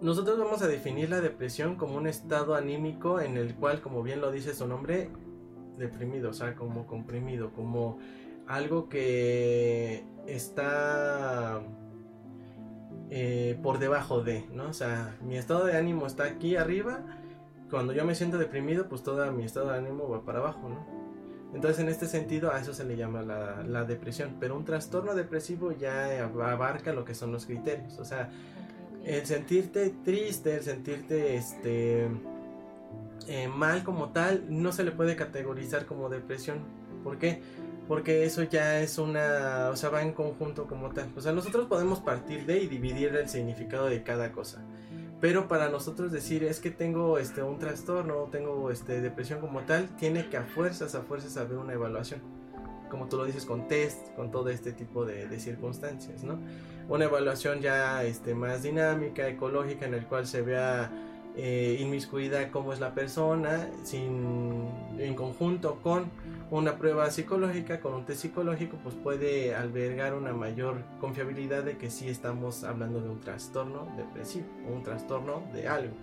nosotros 0.00 0.38
vamos 0.38 0.62
a 0.62 0.68
definir 0.68 1.10
la 1.10 1.20
depresión 1.20 1.76
como 1.76 1.96
un 1.96 2.06
estado 2.06 2.54
anímico 2.54 3.20
en 3.20 3.36
el 3.36 3.54
cual, 3.54 3.80
como 3.80 4.02
bien 4.02 4.20
lo 4.20 4.30
dice 4.30 4.54
su 4.54 4.66
nombre, 4.66 5.10
deprimido, 5.78 6.30
o 6.30 6.34
sea, 6.34 6.54
como 6.54 6.86
comprimido, 6.86 7.52
como 7.52 7.98
algo 8.46 8.88
que 8.88 10.04
está 10.26 11.62
eh, 13.10 13.58
por 13.62 13.78
debajo 13.78 14.22
de, 14.22 14.46
¿no? 14.52 14.68
O 14.68 14.72
sea, 14.72 15.16
mi 15.22 15.36
estado 15.36 15.64
de 15.64 15.76
ánimo 15.76 16.06
está 16.06 16.24
aquí 16.24 16.56
arriba 16.56 17.04
cuando 17.70 17.92
yo 17.92 18.04
me 18.04 18.14
siento 18.14 18.38
deprimido, 18.38 18.88
pues 18.88 19.02
todo 19.02 19.30
mi 19.32 19.44
estado 19.44 19.70
de 19.70 19.78
ánimo 19.78 20.08
va 20.08 20.24
para 20.24 20.38
abajo, 20.38 20.68
¿no? 20.68 20.96
Entonces, 21.54 21.80
en 21.80 21.88
este 21.88 22.06
sentido, 22.06 22.52
a 22.52 22.60
eso 22.60 22.74
se 22.74 22.84
le 22.84 22.96
llama 22.96 23.22
la, 23.22 23.84
depresión. 23.84 24.36
Pero 24.38 24.56
un 24.56 24.64
trastorno 24.64 25.14
depresivo 25.14 25.72
ya 25.72 26.24
abarca 26.24 26.92
lo 26.92 27.04
que 27.04 27.14
son 27.14 27.32
los 27.32 27.46
criterios. 27.46 27.98
O 27.98 28.04
sea, 28.04 28.30
el 29.04 29.24
sentirte 29.24 29.94
triste, 30.04 30.56
el 30.56 30.62
sentirte 30.62 31.36
este, 31.36 32.08
eh, 33.26 33.48
mal 33.48 33.84
como 33.84 34.10
tal, 34.10 34.44
no 34.48 34.72
se 34.72 34.84
le 34.84 34.90
puede 34.90 35.16
categorizar 35.16 35.86
como 35.86 36.08
depresión. 36.08 36.58
¿Por 37.02 37.18
qué? 37.18 37.40
Porque 37.88 38.24
eso 38.24 38.42
ya 38.42 38.80
es 38.80 38.98
una, 38.98 39.70
o 39.70 39.76
sea, 39.76 39.90
va 39.90 40.02
en 40.02 40.12
conjunto 40.12 40.66
como 40.66 40.90
tal. 40.90 41.08
O 41.16 41.20
sea, 41.20 41.32
nosotros 41.32 41.68
podemos 41.68 42.00
partir 42.00 42.44
de 42.44 42.58
y 42.58 42.66
dividir 42.66 43.14
el 43.14 43.28
significado 43.28 43.86
de 43.86 44.02
cada 44.02 44.32
cosa. 44.32 44.62
Pero 45.26 45.48
para 45.48 45.68
nosotros 45.68 46.12
decir 46.12 46.44
es 46.44 46.60
que 46.60 46.70
tengo 46.70 47.18
este 47.18 47.42
un 47.42 47.58
trastorno, 47.58 48.28
tengo 48.30 48.70
este 48.70 49.00
depresión 49.00 49.40
como 49.40 49.62
tal, 49.62 49.88
tiene 49.96 50.28
que 50.28 50.36
a 50.36 50.44
fuerzas, 50.44 50.94
a 50.94 51.02
fuerzas 51.02 51.36
haber 51.36 51.58
una 51.58 51.72
evaluación. 51.72 52.20
Como 52.88 53.08
tú 53.08 53.16
lo 53.16 53.24
dices, 53.24 53.44
con 53.44 53.66
test, 53.66 54.14
con 54.14 54.30
todo 54.30 54.50
este 54.50 54.70
tipo 54.70 55.04
de, 55.04 55.40
circunstancias, 55.40 56.22
¿no? 56.22 56.38
Una 56.88 57.06
evaluación 57.06 57.60
ya 57.60 58.04
este, 58.04 58.36
más 58.36 58.62
dinámica, 58.62 59.26
ecológica, 59.26 59.86
en 59.86 59.94
el 59.94 60.06
cual 60.06 60.28
se 60.28 60.42
vea 60.42 60.92
eh, 61.36 61.76
inmiscuida 61.80 62.50
cómo 62.50 62.72
es 62.72 62.80
la 62.80 62.94
persona, 62.94 63.68
sin, 63.82 64.68
en 64.98 65.14
conjunto 65.14 65.80
con 65.82 66.10
una 66.50 66.78
prueba 66.78 67.10
psicológica, 67.10 67.80
con 67.80 67.92
un 67.94 68.06
test 68.06 68.22
psicológico, 68.22 68.78
pues 68.82 68.94
puede 68.94 69.54
albergar 69.54 70.14
una 70.14 70.32
mayor 70.32 70.82
confiabilidad 71.00 71.62
de 71.62 71.76
que 71.76 71.90
sí 71.90 72.08
estamos 72.08 72.64
hablando 72.64 73.00
de 73.00 73.10
un 73.10 73.20
trastorno 73.20 73.92
depresivo 73.96 74.46
un 74.68 74.82
trastorno 74.82 75.42
de 75.52 75.68
algo. 75.68 75.94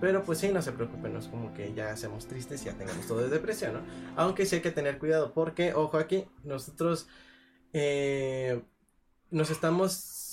Pero 0.00 0.24
pues 0.24 0.38
sí, 0.38 0.48
no 0.48 0.60
se 0.60 0.72
preocupen, 0.72 1.12
no 1.12 1.20
es 1.20 1.28
como 1.28 1.54
que 1.54 1.72
ya 1.72 1.96
seamos 1.96 2.26
tristes 2.26 2.62
y 2.62 2.64
ya 2.66 2.72
tengamos 2.72 3.06
todo 3.06 3.18
de 3.18 3.28
depresión, 3.28 3.74
¿no? 3.74 3.80
Aunque 4.16 4.44
sí 4.44 4.56
hay 4.56 4.62
que 4.62 4.72
tener 4.72 4.98
cuidado 4.98 5.32
porque, 5.32 5.72
ojo 5.72 5.98
aquí, 5.98 6.24
nosotros 6.42 7.06
eh, 7.72 8.60
nos 9.30 9.50
estamos 9.50 9.92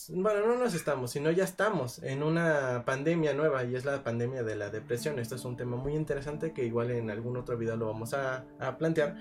bueno, 0.10 0.46
no 0.46 0.58
nos 0.58 0.74
estamos, 0.74 1.12
sino 1.12 1.32
ya 1.32 1.44
estamos 1.44 2.02
en 2.04 2.24
una 2.24 2.84
pandemia 2.86 3.34
nueva 3.34 3.64
y 3.64 3.76
es 3.76 3.86
la 3.86 4.04
pandemia 4.04 4.44
de 4.44 4.56
la 4.56 4.70
depresión. 4.70 5.20
Esto 5.20 5.36
es 5.36 5.46
un 5.46 5.58
tema 5.58 5.78
muy 5.78 5.96
interesante 5.96 6.54
que 6.54 6.66
igual 6.66 6.92
en 6.92 7.10
algún 7.10 7.38
otro 7.38 7.58
video 7.58 7.76
lo 7.76 7.88
vamos 7.88 8.14
a, 8.14 8.46
plantear 8.78 9.16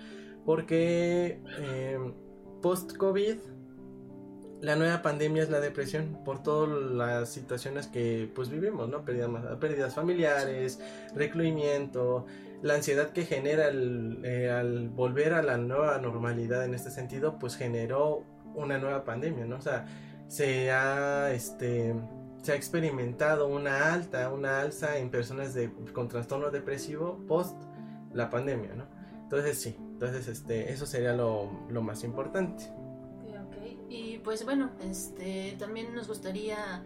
porque 0.44 1.42
em, 1.58 2.14
post-COVID 2.62 3.36
la 4.60 4.76
nueva 4.76 5.02
pandemia 5.02 5.42
es 5.42 5.50
la 5.50 5.60
depresión 5.60 6.18
por 6.24 6.42
todas 6.42 6.68
las 6.92 7.30
situaciones 7.30 7.86
que 7.86 8.30
pues 8.34 8.50
vivimos, 8.50 8.88
¿no? 8.88 9.04
Pérdidas, 9.04 9.30
pérdidas 9.58 9.94
familiares, 9.94 10.80
recluimiento, 11.14 12.26
la 12.62 12.74
ansiedad 12.74 13.10
que 13.10 13.24
genera 13.24 13.70
eh, 13.70 14.50
al 14.50 14.90
volver 14.90 15.32
a 15.32 15.42
la 15.42 15.56
nueva 15.56 15.98
normalidad 15.98 16.64
en 16.64 16.74
este 16.74 16.90
sentido, 16.90 17.38
pues 17.38 17.56
generó 17.56 18.24
una 18.54 18.78
nueva 18.78 19.04
pandemia, 19.04 19.46
¿no? 19.46 19.56
O 19.56 19.62
sea, 19.62 19.86
se 20.30 20.70
ha 20.70 21.32
este 21.32 21.94
se 22.42 22.52
ha 22.52 22.54
experimentado 22.54 23.48
una 23.48 23.92
alta, 23.92 24.32
una 24.32 24.60
alza 24.60 24.96
en 24.96 25.10
personas 25.10 25.52
de, 25.52 25.70
con 25.92 26.08
trastorno 26.08 26.50
depresivo 26.50 27.18
post 27.28 27.60
la 28.14 28.30
pandemia, 28.30 28.74
¿no? 28.74 28.86
Entonces 29.24 29.60
sí, 29.60 29.76
entonces 29.78 30.26
este, 30.28 30.72
eso 30.72 30.86
sería 30.86 31.12
lo, 31.12 31.50
lo 31.68 31.82
más 31.82 32.02
importante. 32.02 32.72
Okay, 33.48 33.78
Y 33.90 34.18
pues 34.18 34.44
bueno, 34.44 34.70
este, 34.88 35.56
también 35.58 35.94
nos 35.94 36.08
gustaría 36.08 36.82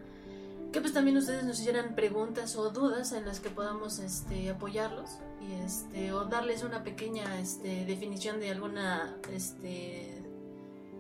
que 0.73 0.81
pues 0.81 0.93
también 0.93 1.17
ustedes 1.17 1.45
nos 1.45 1.61
hicieran 1.61 1.95
preguntas 1.95 2.57
o 2.57 2.71
dudas 2.71 3.13
en 3.13 3.27
las 3.27 3.39
que 3.39 3.49
podamos 3.49 4.01
este, 4.01 4.51
apoyarlos 4.51 5.19
y 5.41 5.53
este, 5.65 6.13
o 6.13 6.25
darles 6.25 6.65
una 6.65 6.83
pequeña 6.83 7.39
este, 7.39 7.85
definición 7.85 8.41
de 8.41 8.51
alguna 8.51 9.17
este, 9.33 10.14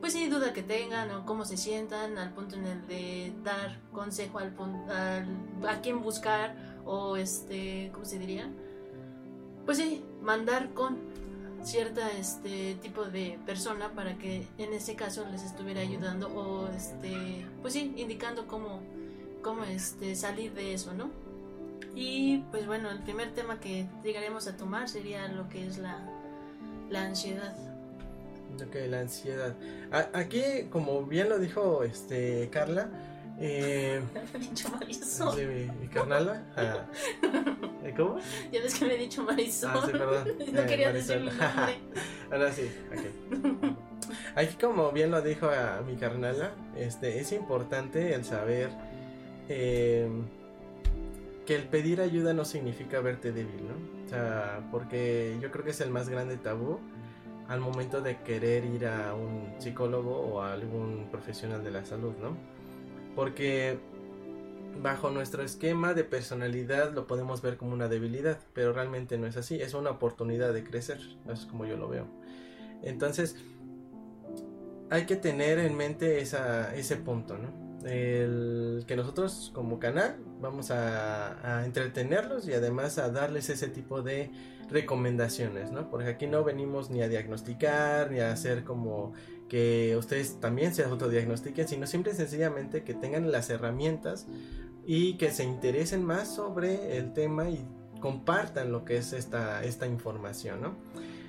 pues 0.04 0.12
sí, 0.12 0.28
duda 0.28 0.52
que 0.52 0.62
tengan 0.62 1.10
o 1.12 1.24
cómo 1.24 1.46
se 1.46 1.56
sientan 1.56 2.18
al 2.18 2.34
punto 2.34 2.56
en 2.56 2.66
el 2.66 2.86
de 2.86 3.32
dar 3.42 3.80
consejo 3.90 4.38
al, 4.38 4.52
a 5.66 5.80
quién 5.80 6.02
buscar 6.02 6.54
o 6.84 7.16
este, 7.16 7.88
¿cómo 7.90 8.04
se 8.04 8.18
diría? 8.18 8.50
Pues 9.64 9.78
sí, 9.78 10.04
mandar 10.20 10.74
con 10.74 10.98
cierta 11.62 12.12
este 12.12 12.74
tipo 12.82 13.04
de 13.06 13.38
persona 13.46 13.94
para 13.94 14.18
que 14.18 14.46
en 14.58 14.74
ese 14.74 14.94
caso 14.94 15.24
les 15.30 15.42
estuviera 15.42 15.80
ayudando 15.80 16.28
o 16.28 16.68
este 16.68 17.46
pues 17.62 17.72
sí 17.72 17.94
indicando 17.96 18.46
cómo 18.46 18.82
cómo 19.40 19.64
este 19.64 20.16
salir 20.16 20.52
de 20.52 20.74
eso 20.74 20.92
no 20.92 21.08
y 21.94 22.40
pues 22.50 22.66
bueno 22.66 22.90
el 22.90 22.98
primer 22.98 23.32
tema 23.32 23.58
que 23.58 23.88
llegaremos 24.02 24.48
a 24.48 24.58
tomar 24.58 24.90
sería 24.90 25.26
lo 25.28 25.48
que 25.48 25.66
es 25.66 25.78
la 25.78 26.06
la 26.90 27.04
ansiedad 27.04 27.73
Ok, 28.54 28.76
la 28.88 29.00
ansiedad. 29.00 29.56
aquí, 30.12 30.68
como 30.70 31.04
bien 31.04 31.28
lo 31.28 31.38
dijo 31.38 31.82
este 31.82 32.48
Carla, 32.50 32.88
eh, 33.38 34.00
me 34.32 34.38
he 34.38 34.48
dicho 34.48 34.68
Marisol. 34.70 35.72
¿Y 35.82 35.88
Carnala? 35.88 36.42
Ah. 36.56 36.86
¿Cómo? 37.96 38.18
Ya 38.50 38.62
ves 38.62 38.78
que 38.78 38.86
me 38.86 38.94
he 38.94 38.98
dicho 38.98 39.22
Marisol. 39.22 39.70
Ah, 39.74 39.82
sí, 39.84 39.92
perdón. 39.92 40.28
no 40.52 40.60
eh, 40.60 40.66
quería 40.66 40.92
decir 40.92 41.18
mi 41.18 41.26
nombre. 41.26 41.78
Ahora 42.30 42.52
sí, 42.52 42.70
ok. 42.90 43.76
Aquí, 44.36 44.56
como 44.56 44.92
bien 44.92 45.10
lo 45.10 45.22
dijo 45.22 45.48
a 45.48 45.82
mi 45.82 45.96
carnala, 45.96 46.52
este, 46.76 47.20
es 47.20 47.32
importante 47.32 48.14
el 48.14 48.24
saber 48.24 48.70
eh, 49.48 50.08
que 51.46 51.56
el 51.56 51.64
pedir 51.64 52.00
ayuda 52.00 52.32
no 52.32 52.44
significa 52.44 53.00
verte 53.00 53.32
débil, 53.32 53.68
¿no? 53.68 54.04
O 54.04 54.08
sea, 54.08 54.66
porque 54.70 55.36
yo 55.40 55.50
creo 55.50 55.64
que 55.64 55.70
es 55.70 55.80
el 55.80 55.90
más 55.90 56.08
grande 56.08 56.36
tabú 56.36 56.80
al 57.48 57.60
momento 57.60 58.00
de 58.00 58.22
querer 58.22 58.64
ir 58.64 58.86
a 58.86 59.14
un 59.14 59.54
psicólogo 59.58 60.16
o 60.16 60.40
a 60.40 60.52
algún 60.52 61.08
profesional 61.10 61.62
de 61.62 61.70
la 61.70 61.84
salud, 61.84 62.14
¿no? 62.20 62.36
Porque 63.14 63.78
bajo 64.82 65.10
nuestro 65.10 65.42
esquema 65.42 65.94
de 65.94 66.04
personalidad 66.04 66.92
lo 66.92 67.06
podemos 67.06 67.42
ver 67.42 67.56
como 67.56 67.72
una 67.72 67.88
debilidad, 67.88 68.38
pero 68.54 68.72
realmente 68.72 69.18
no 69.18 69.26
es 69.26 69.36
así, 69.36 69.60
es 69.60 69.74
una 69.74 69.90
oportunidad 69.90 70.52
de 70.52 70.64
crecer, 70.64 70.98
es 71.28 71.46
como 71.46 71.64
yo 71.66 71.76
lo 71.76 71.88
veo. 71.88 72.06
Entonces, 72.82 73.36
hay 74.90 75.06
que 75.06 75.16
tener 75.16 75.58
en 75.58 75.76
mente 75.76 76.20
ese 76.20 76.96
punto, 76.96 77.38
¿no? 77.38 77.64
El 77.86 78.84
que 78.86 78.96
nosotros 78.96 79.52
como 79.54 79.78
canal 79.78 80.16
vamos 80.44 80.70
a, 80.70 81.64
entretenerlos 81.64 82.46
y 82.46 82.52
además 82.52 82.98
a 82.98 83.08
darles 83.08 83.48
ese 83.48 83.68
tipo 83.68 84.02
de 84.02 84.30
recomendaciones, 84.70 85.72
¿no? 85.72 85.90
Porque 85.90 86.08
aquí 86.08 86.26
no 86.26 86.44
venimos 86.44 86.90
ni 86.90 87.02
a 87.02 87.08
diagnosticar, 87.08 88.10
ni 88.10 88.20
a 88.20 88.30
hacer 88.30 88.62
como 88.62 89.12
que 89.48 89.96
ustedes 89.98 90.40
también 90.40 90.74
se 90.74 90.84
autodiagnostiquen, 90.84 91.66
sino 91.66 91.86
simple 91.86 92.14
sencillamente 92.14 92.84
que 92.84 92.94
tengan 92.94 93.32
las 93.32 93.50
herramientas 93.50 94.26
y 94.86 95.14
que 95.14 95.30
se 95.30 95.44
interesen 95.44 96.04
más 96.04 96.34
sobre 96.34 96.98
el 96.98 97.12
tema 97.12 97.48
y 97.48 97.66
compartan 98.00 98.70
lo 98.70 98.84
que 98.84 98.98
es 98.98 99.12
esta, 99.12 99.64
esta 99.64 99.86
información, 99.86 100.60
¿no? 100.60 100.74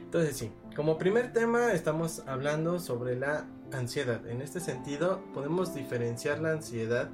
Entonces 0.04 0.36
sí, 0.36 0.52
como 0.76 0.98
primer 0.98 1.34
tema 1.34 1.72
estamos 1.72 2.24
hablando 2.28 2.80
sobre 2.80 3.16
la 3.16 3.48
ansiedad. 3.72 4.28
En 4.28 4.42
este 4.42 4.60
sentido 4.60 5.22
podemos 5.34 5.74
diferenciar 5.74 6.40
la 6.40 6.52
ansiedad 6.52 7.10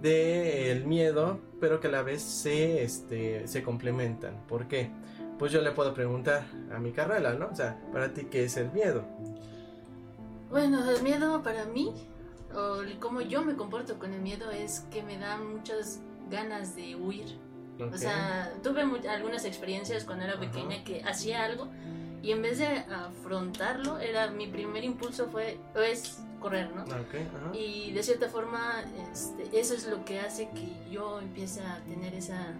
del 0.00 0.84
miedo, 0.84 1.40
pero 1.60 1.80
que 1.80 1.88
a 1.88 1.90
la 1.90 2.02
vez 2.02 2.22
se, 2.22 2.82
este, 2.82 3.46
se 3.46 3.62
complementan. 3.62 4.46
¿Por 4.46 4.68
qué? 4.68 4.90
pues 5.38 5.52
yo 5.52 5.60
le 5.60 5.72
puedo 5.72 5.92
preguntar 5.94 6.44
a 6.74 6.78
mi 6.78 6.92
carrera, 6.92 7.34
¿no? 7.34 7.48
O 7.48 7.54
sea, 7.54 7.78
para 7.92 8.12
ti, 8.12 8.26
¿qué 8.30 8.44
es 8.44 8.56
el 8.56 8.70
miedo? 8.72 9.04
Bueno, 10.50 10.88
el 10.90 11.02
miedo 11.02 11.42
para 11.42 11.64
mí 11.66 11.92
o 12.54 12.78
cómo 13.00 13.20
yo 13.20 13.42
me 13.42 13.54
comporto 13.54 13.98
con 13.98 14.14
el 14.14 14.20
miedo 14.20 14.50
es 14.50 14.80
que 14.90 15.02
me 15.02 15.18
da 15.18 15.36
muchas 15.36 16.00
ganas 16.30 16.74
de 16.76 16.96
huir. 16.96 17.38
O 17.78 17.96
sea, 17.98 18.54
tuve 18.62 18.80
algunas 19.10 19.44
experiencias 19.44 20.04
cuando 20.04 20.24
era 20.24 20.40
pequeña 20.40 20.82
que 20.82 21.02
hacía 21.02 21.44
algo 21.44 21.68
y 22.22 22.32
en 22.32 22.40
vez 22.40 22.58
de 22.58 22.66
afrontarlo, 22.66 23.98
era 23.98 24.30
mi 24.30 24.46
primer 24.46 24.82
impulso 24.82 25.28
fue 25.28 25.58
es 25.74 26.22
correr, 26.46 26.70
¿no? 26.74 26.84
y 27.54 27.90
de 27.92 28.02
cierta 28.02 28.28
forma 28.28 28.84
este, 29.12 29.58
eso 29.58 29.74
es 29.74 29.88
lo 29.88 30.04
que 30.04 30.20
hace 30.20 30.48
que 30.50 30.68
yo 30.90 31.18
empiece 31.20 31.60
a 31.60 31.82
tener 31.88 32.14
esa 32.14 32.52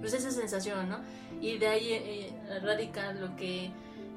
pues 0.00 0.12
esa 0.12 0.30
sensación, 0.30 0.88
¿no? 0.90 0.98
Y 1.40 1.56
de 1.56 1.68
ahí 1.68 1.92
eh, 1.92 2.32
radica 2.62 3.12
lo 3.12 3.34
que 3.36 3.70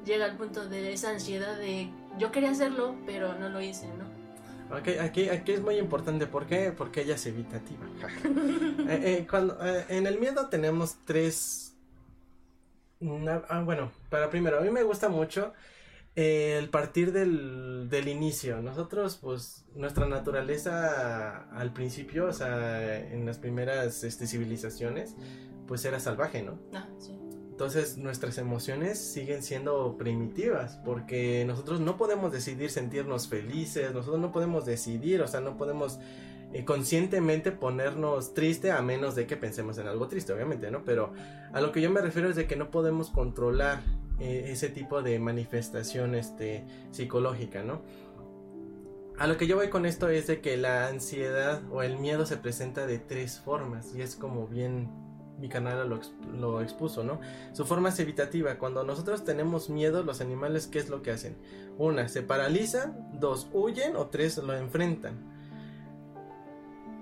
llega 0.04 0.26
al 0.26 0.36
punto 0.36 0.68
de 0.68 0.92
esa 0.92 1.10
ansiedad 1.10 1.56
de 1.56 1.88
yo 2.18 2.30
quería 2.30 2.50
hacerlo, 2.50 2.96
pero 3.06 3.38
no 3.38 3.48
lo 3.48 3.60
hice, 3.60 3.86
¿no? 3.86 4.18
Okay, 4.78 4.98
aquí, 4.98 5.30
aquí 5.30 5.52
es 5.52 5.62
muy 5.62 5.76
importante, 5.76 6.26
¿por 6.26 6.46
qué? 6.46 6.72
Porque 6.76 7.02
ella 7.02 7.14
es 7.14 7.26
evitativa. 7.26 7.86
Eh, 8.88 9.18
eh, 9.18 9.26
cuando, 9.28 9.58
eh, 9.66 9.84
en 9.90 10.06
el 10.06 10.18
miedo 10.18 10.48
tenemos 10.48 10.96
tres... 11.04 11.74
ah, 13.48 13.62
bueno, 13.62 13.92
para 14.08 14.30
primero, 14.30 14.58
a 14.58 14.62
mí 14.62 14.70
me 14.70 14.82
gusta 14.82 15.10
mucho 15.10 15.52
el 16.18 16.68
partir 16.68 17.12
del, 17.12 17.88
del, 17.88 18.08
inicio. 18.08 18.60
Nosotros, 18.60 19.18
pues, 19.22 19.64
nuestra 19.76 20.04
naturaleza 20.08 21.48
al 21.52 21.72
principio, 21.72 22.26
o 22.26 22.32
sea, 22.32 22.98
en 23.12 23.24
las 23.24 23.38
primeras 23.38 24.02
este, 24.02 24.26
civilizaciones, 24.26 25.14
pues 25.68 25.84
era 25.84 26.00
salvaje, 26.00 26.42
¿no? 26.42 26.58
Ah, 26.74 26.88
sí. 26.98 27.16
Entonces 27.50 27.98
nuestras 27.98 28.38
emociones 28.38 28.98
siguen 28.98 29.44
siendo 29.44 29.96
primitivas 29.96 30.80
porque 30.84 31.44
nosotros 31.44 31.80
no 31.80 31.96
podemos 31.96 32.32
decidir 32.32 32.70
sentirnos 32.70 33.28
felices, 33.28 33.92
nosotros 33.94 34.20
no 34.20 34.32
podemos 34.32 34.64
decidir, 34.64 35.22
o 35.22 35.28
sea, 35.28 35.40
no 35.40 35.56
podemos 35.56 36.00
eh, 36.52 36.64
conscientemente 36.64 37.52
ponernos 37.52 38.34
triste 38.34 38.72
a 38.72 38.82
menos 38.82 39.14
de 39.14 39.26
que 39.28 39.36
pensemos 39.36 39.78
en 39.78 39.86
algo 39.86 40.08
triste, 40.08 40.32
obviamente, 40.32 40.70
¿no? 40.70 40.84
Pero 40.84 41.12
a 41.52 41.60
lo 41.60 41.70
que 41.70 41.80
yo 41.80 41.90
me 41.90 42.00
refiero 42.00 42.28
es 42.28 42.34
de 42.34 42.48
que 42.48 42.56
no 42.56 42.70
podemos 42.72 43.10
controlar 43.10 43.82
eh, 44.20 44.46
ese 44.48 44.68
tipo 44.68 45.02
de 45.02 45.18
manifestación 45.18 46.14
este, 46.14 46.64
psicológica, 46.90 47.62
¿no? 47.62 47.82
A 49.18 49.26
lo 49.26 49.36
que 49.36 49.46
yo 49.46 49.56
voy 49.56 49.68
con 49.68 49.84
esto 49.84 50.08
es 50.08 50.28
de 50.28 50.40
que 50.40 50.56
la 50.56 50.86
ansiedad 50.86 51.60
o 51.72 51.82
el 51.82 51.98
miedo 51.98 52.24
se 52.24 52.36
presenta 52.36 52.86
de 52.86 52.98
tres 52.98 53.40
formas 53.40 53.92
y 53.94 54.00
es 54.00 54.14
como 54.14 54.46
bien 54.46 54.88
mi 55.40 55.48
canal 55.48 55.88
lo, 55.88 56.00
lo, 56.36 56.62
expuso, 56.62 57.04
¿no? 57.04 57.20
Su 57.52 57.64
forma 57.64 57.90
es 57.90 57.98
evitativa. 58.00 58.58
Cuando 58.58 58.84
nosotros 58.84 59.24
tenemos 59.24 59.70
miedo, 59.70 60.02
los 60.02 60.20
animales, 60.20 60.66
¿qué 60.66 60.78
es 60.78 60.88
lo 60.88 61.02
que 61.02 61.12
hacen? 61.12 61.36
Una, 61.78 62.08
se 62.08 62.22
paralizan, 62.22 63.08
dos, 63.12 63.48
huyen 63.52 63.96
o 63.96 64.06
tres, 64.06 64.38
lo 64.38 64.54
enfrentan. 64.54 65.14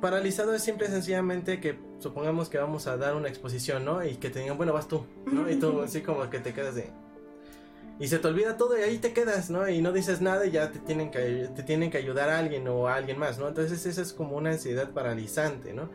Paralizado 0.01 0.55
es 0.55 0.63
simple 0.63 0.87
y 0.87 0.91
sencillamente 0.91 1.61
que 1.61 1.79
supongamos 1.99 2.51
que 2.51 2.59
vamos 2.59 2.87
a 2.87 2.99
dar 2.99 3.17
una 3.17 3.29
exposición, 3.29 3.85
¿no? 3.85 4.05
Y 4.05 4.17
que 4.17 4.29
te 4.29 4.41
digan, 4.41 4.59
bueno, 4.59 4.73
vas 4.73 4.89
tú, 4.89 5.07
¿no? 5.27 5.51
Y 5.51 5.57
tú 5.57 5.81
así 5.85 6.03
como 6.03 6.29
que 6.29 6.39
te 6.39 6.53
quedas 6.53 6.75
de... 6.75 6.91
Y 7.99 8.09
se 8.09 8.19
te 8.19 8.29
olvida 8.29 8.57
todo 8.57 8.79
y 8.79 8.83
ahí 8.83 8.99
te 8.99 9.13
quedas, 9.13 9.49
¿no? 9.49 9.69
Y 9.69 9.81
no 9.81 9.93
dices 9.93 10.21
nada 10.21 10.45
y 10.47 10.51
ya 10.51 10.71
te 10.71 10.79
tienen 10.81 11.11
que, 11.11 11.49
te 11.55 11.63
tienen 11.63 11.91
que 11.91 11.99
ayudar 11.99 12.29
a 12.29 12.39
alguien 12.39 12.69
o 12.69 12.89
a 12.89 12.95
alguien 12.95 13.19
más, 13.19 13.39
¿no? 13.39 13.49
Entonces 13.49 13.87
esa 13.87 14.03
es 14.03 14.13
como 14.13 14.37
una 14.37 14.51
ansiedad 14.51 14.91
paralizante, 14.91 15.73
¿no? 15.73 15.89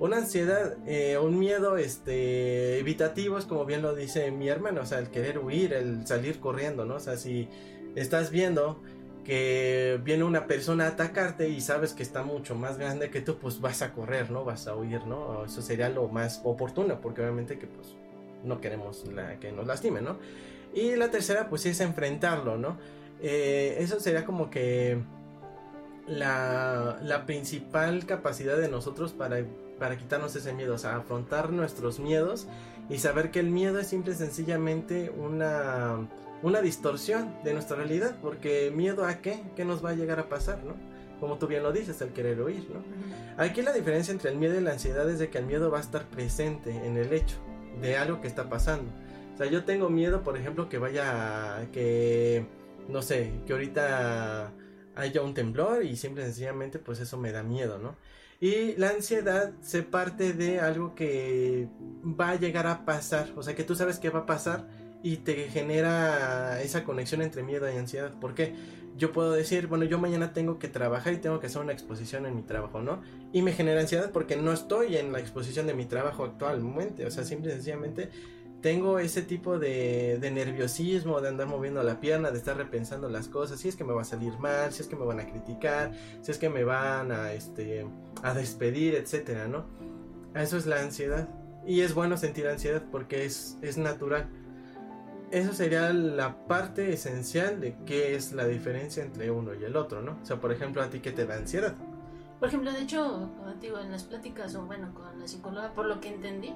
una 0.00 0.18
ansiedad, 0.18 0.76
eh, 0.86 1.18
un 1.18 1.38
miedo 1.38 1.76
este, 1.76 2.78
evitativo 2.78 3.38
es 3.38 3.46
como 3.46 3.64
bien 3.64 3.82
lo 3.82 3.94
dice 3.94 4.30
mi 4.30 4.48
hermano, 4.48 4.82
o 4.82 4.86
sea, 4.86 4.98
el 4.98 5.08
querer 5.08 5.38
huir, 5.38 5.72
el 5.72 6.06
salir 6.06 6.38
corriendo, 6.38 6.84
¿no? 6.84 6.96
O 6.96 7.00
sea, 7.00 7.16
si 7.16 7.48
estás 7.96 8.30
viendo 8.30 8.80
que 9.24 10.00
viene 10.04 10.24
una 10.24 10.46
persona 10.46 10.84
a 10.84 10.88
atacarte 10.90 11.48
y 11.48 11.60
sabes 11.60 11.92
que 11.92 12.02
está 12.02 12.22
mucho 12.22 12.54
más 12.54 12.78
grande 12.78 13.10
que 13.10 13.20
tú, 13.20 13.38
pues 13.38 13.60
vas 13.60 13.82
a 13.82 13.92
correr, 13.92 14.30
¿no? 14.30 14.44
Vas 14.44 14.68
a 14.68 14.76
huir, 14.76 15.04
¿no? 15.04 15.44
Eso 15.44 15.62
sería 15.62 15.88
lo 15.88 16.08
más 16.08 16.40
oportuno, 16.44 17.00
porque 17.00 17.22
obviamente 17.22 17.58
que 17.58 17.66
pues 17.66 17.88
no 18.44 18.60
queremos 18.60 19.04
la, 19.08 19.40
que 19.40 19.50
nos 19.50 19.66
lastime, 19.66 20.00
¿no? 20.00 20.18
Y 20.74 20.96
la 20.96 21.10
tercera, 21.10 21.48
pues 21.48 21.66
es 21.66 21.80
enfrentarlo, 21.80 22.56
¿no? 22.56 22.78
Eh, 23.20 23.76
eso 23.80 23.98
sería 24.00 24.24
como 24.24 24.50
que 24.50 24.98
la, 26.06 26.98
la 27.02 27.26
principal 27.26 28.06
capacidad 28.06 28.56
de 28.56 28.68
nosotros 28.68 29.12
para 29.12 29.38
para 29.78 29.96
quitarnos 29.96 30.34
ese 30.36 30.52
miedo, 30.52 30.74
o 30.74 30.78
sea, 30.78 30.96
afrontar 30.96 31.50
nuestros 31.50 31.98
miedos 32.00 32.46
y 32.90 32.98
saber 32.98 33.30
que 33.30 33.40
el 33.40 33.50
miedo 33.50 33.78
es 33.78 33.86
simple 33.86 34.12
y 34.12 34.16
sencillamente 34.16 35.10
una, 35.10 36.08
una 36.42 36.60
distorsión 36.60 37.34
de 37.44 37.52
nuestra 37.52 37.76
realidad, 37.76 38.16
porque 38.20 38.72
miedo 38.74 39.04
a 39.06 39.18
qué, 39.18 39.42
qué 39.56 39.64
nos 39.64 39.84
va 39.84 39.90
a 39.90 39.94
llegar 39.94 40.18
a 40.18 40.28
pasar, 40.28 40.62
¿no? 40.64 40.74
Como 41.20 41.38
tú 41.38 41.46
bien 41.48 41.62
lo 41.62 41.72
dices, 41.72 42.00
el 42.00 42.12
querer 42.12 42.40
oír, 42.40 42.68
¿no? 42.72 42.82
Aquí 43.42 43.62
la 43.62 43.72
diferencia 43.72 44.12
entre 44.12 44.30
el 44.30 44.36
miedo 44.36 44.58
y 44.58 44.62
la 44.62 44.72
ansiedad 44.72 45.08
es 45.10 45.18
de 45.18 45.30
que 45.30 45.38
el 45.38 45.46
miedo 45.46 45.70
va 45.70 45.78
a 45.78 45.80
estar 45.80 46.04
presente 46.04 46.70
en 46.70 46.96
el 46.96 47.12
hecho 47.12 47.36
de 47.80 47.96
algo 47.96 48.20
que 48.20 48.28
está 48.28 48.48
pasando. 48.48 48.90
O 49.38 49.40
sea, 49.40 49.48
yo 49.48 49.62
tengo 49.62 49.88
miedo, 49.88 50.24
por 50.24 50.36
ejemplo, 50.36 50.68
que 50.68 50.78
vaya, 50.78 51.68
que, 51.72 52.44
no 52.88 53.02
sé, 53.02 53.30
que 53.46 53.52
ahorita 53.52 54.52
haya 54.96 55.22
un 55.22 55.32
temblor 55.32 55.84
y 55.84 55.94
simple 55.94 56.24
y 56.24 56.26
sencillamente 56.26 56.80
pues 56.80 56.98
eso 56.98 57.16
me 57.18 57.30
da 57.30 57.44
miedo, 57.44 57.78
¿no? 57.78 57.94
Y 58.40 58.74
la 58.78 58.88
ansiedad 58.88 59.52
se 59.60 59.84
parte 59.84 60.32
de 60.32 60.58
algo 60.58 60.96
que 60.96 61.68
va 62.04 62.30
a 62.30 62.34
llegar 62.34 62.66
a 62.66 62.84
pasar, 62.84 63.28
o 63.36 63.44
sea 63.44 63.54
que 63.54 63.62
tú 63.62 63.76
sabes 63.76 64.00
que 64.00 64.10
va 64.10 64.18
a 64.18 64.26
pasar 64.26 64.66
y 65.04 65.18
te 65.18 65.48
genera 65.48 66.60
esa 66.60 66.82
conexión 66.82 67.22
entre 67.22 67.44
miedo 67.44 67.72
y 67.72 67.76
ansiedad. 67.76 68.12
Porque 68.20 68.56
yo 68.96 69.12
puedo 69.12 69.30
decir, 69.30 69.68
bueno, 69.68 69.84
yo 69.84 69.98
mañana 69.98 70.32
tengo 70.32 70.58
que 70.58 70.66
trabajar 70.66 71.12
y 71.12 71.18
tengo 71.18 71.38
que 71.38 71.46
hacer 71.46 71.62
una 71.62 71.72
exposición 71.72 72.26
en 72.26 72.34
mi 72.34 72.42
trabajo, 72.42 72.82
¿no? 72.82 73.02
Y 73.32 73.42
me 73.42 73.52
genera 73.52 73.80
ansiedad 73.80 74.10
porque 74.10 74.34
no 74.34 74.52
estoy 74.52 74.96
en 74.96 75.12
la 75.12 75.20
exposición 75.20 75.68
de 75.68 75.74
mi 75.74 75.84
trabajo 75.84 76.24
actualmente, 76.24 77.06
o 77.06 77.10
sea, 77.12 77.22
simple 77.22 77.50
y 77.50 77.54
sencillamente 77.54 78.10
tengo 78.60 78.98
ese 78.98 79.22
tipo 79.22 79.58
de, 79.58 80.18
nerviosismo, 80.32 81.20
de 81.20 81.28
andar 81.28 81.46
moviendo 81.46 81.82
la 81.82 82.00
pierna, 82.00 82.30
de 82.30 82.38
estar 82.38 82.56
repensando 82.56 83.08
las 83.08 83.28
cosas, 83.28 83.60
si 83.60 83.68
es 83.68 83.76
que 83.76 83.84
me 83.84 83.92
va 83.92 84.02
a 84.02 84.04
salir 84.04 84.36
mal, 84.38 84.72
si 84.72 84.82
es 84.82 84.88
que 84.88 84.96
me 84.96 85.04
van 85.04 85.20
a 85.20 85.26
criticar, 85.26 85.92
si 86.22 86.30
es 86.30 86.38
que 86.38 86.48
me 86.48 86.64
van 86.64 87.12
a, 87.12 87.32
este, 87.32 87.86
a 88.22 88.34
despedir, 88.34 88.94
etcétera, 88.94 89.46
¿no? 89.46 89.66
Eso 90.34 90.56
es 90.56 90.66
la 90.66 90.80
ansiedad. 90.80 91.28
Y 91.66 91.82
es 91.82 91.94
bueno 91.94 92.16
sentir 92.16 92.46
ansiedad 92.48 92.82
porque 92.90 93.24
es, 93.24 93.58
es 93.62 93.78
natural. 93.78 94.28
Eso 95.30 95.52
sería 95.52 95.92
la 95.92 96.46
parte 96.46 96.92
esencial 96.92 97.60
de 97.60 97.76
qué 97.84 98.14
es 98.16 98.32
la 98.32 98.46
diferencia 98.46 99.02
entre 99.02 99.30
uno 99.30 99.54
y 99.54 99.62
el 99.62 99.76
otro, 99.76 100.00
¿no? 100.00 100.18
O 100.22 100.24
sea, 100.24 100.40
por 100.40 100.50
ejemplo, 100.52 100.82
a 100.82 100.88
ti 100.88 101.00
qué 101.00 101.12
te 101.12 101.26
da 101.26 101.36
ansiedad. 101.36 101.74
Por 102.38 102.48
ejemplo, 102.48 102.72
de 102.72 102.82
hecho, 102.82 103.28
digo, 103.60 103.78
en 103.78 103.90
las 103.90 104.04
pláticas, 104.04 104.54
o 104.54 104.64
bueno, 104.64 104.94
con 104.94 105.18
la 105.18 105.26
psicóloga, 105.28 105.72
por 105.74 105.86
lo 105.86 106.00
que 106.00 106.08
entendí, 106.08 106.54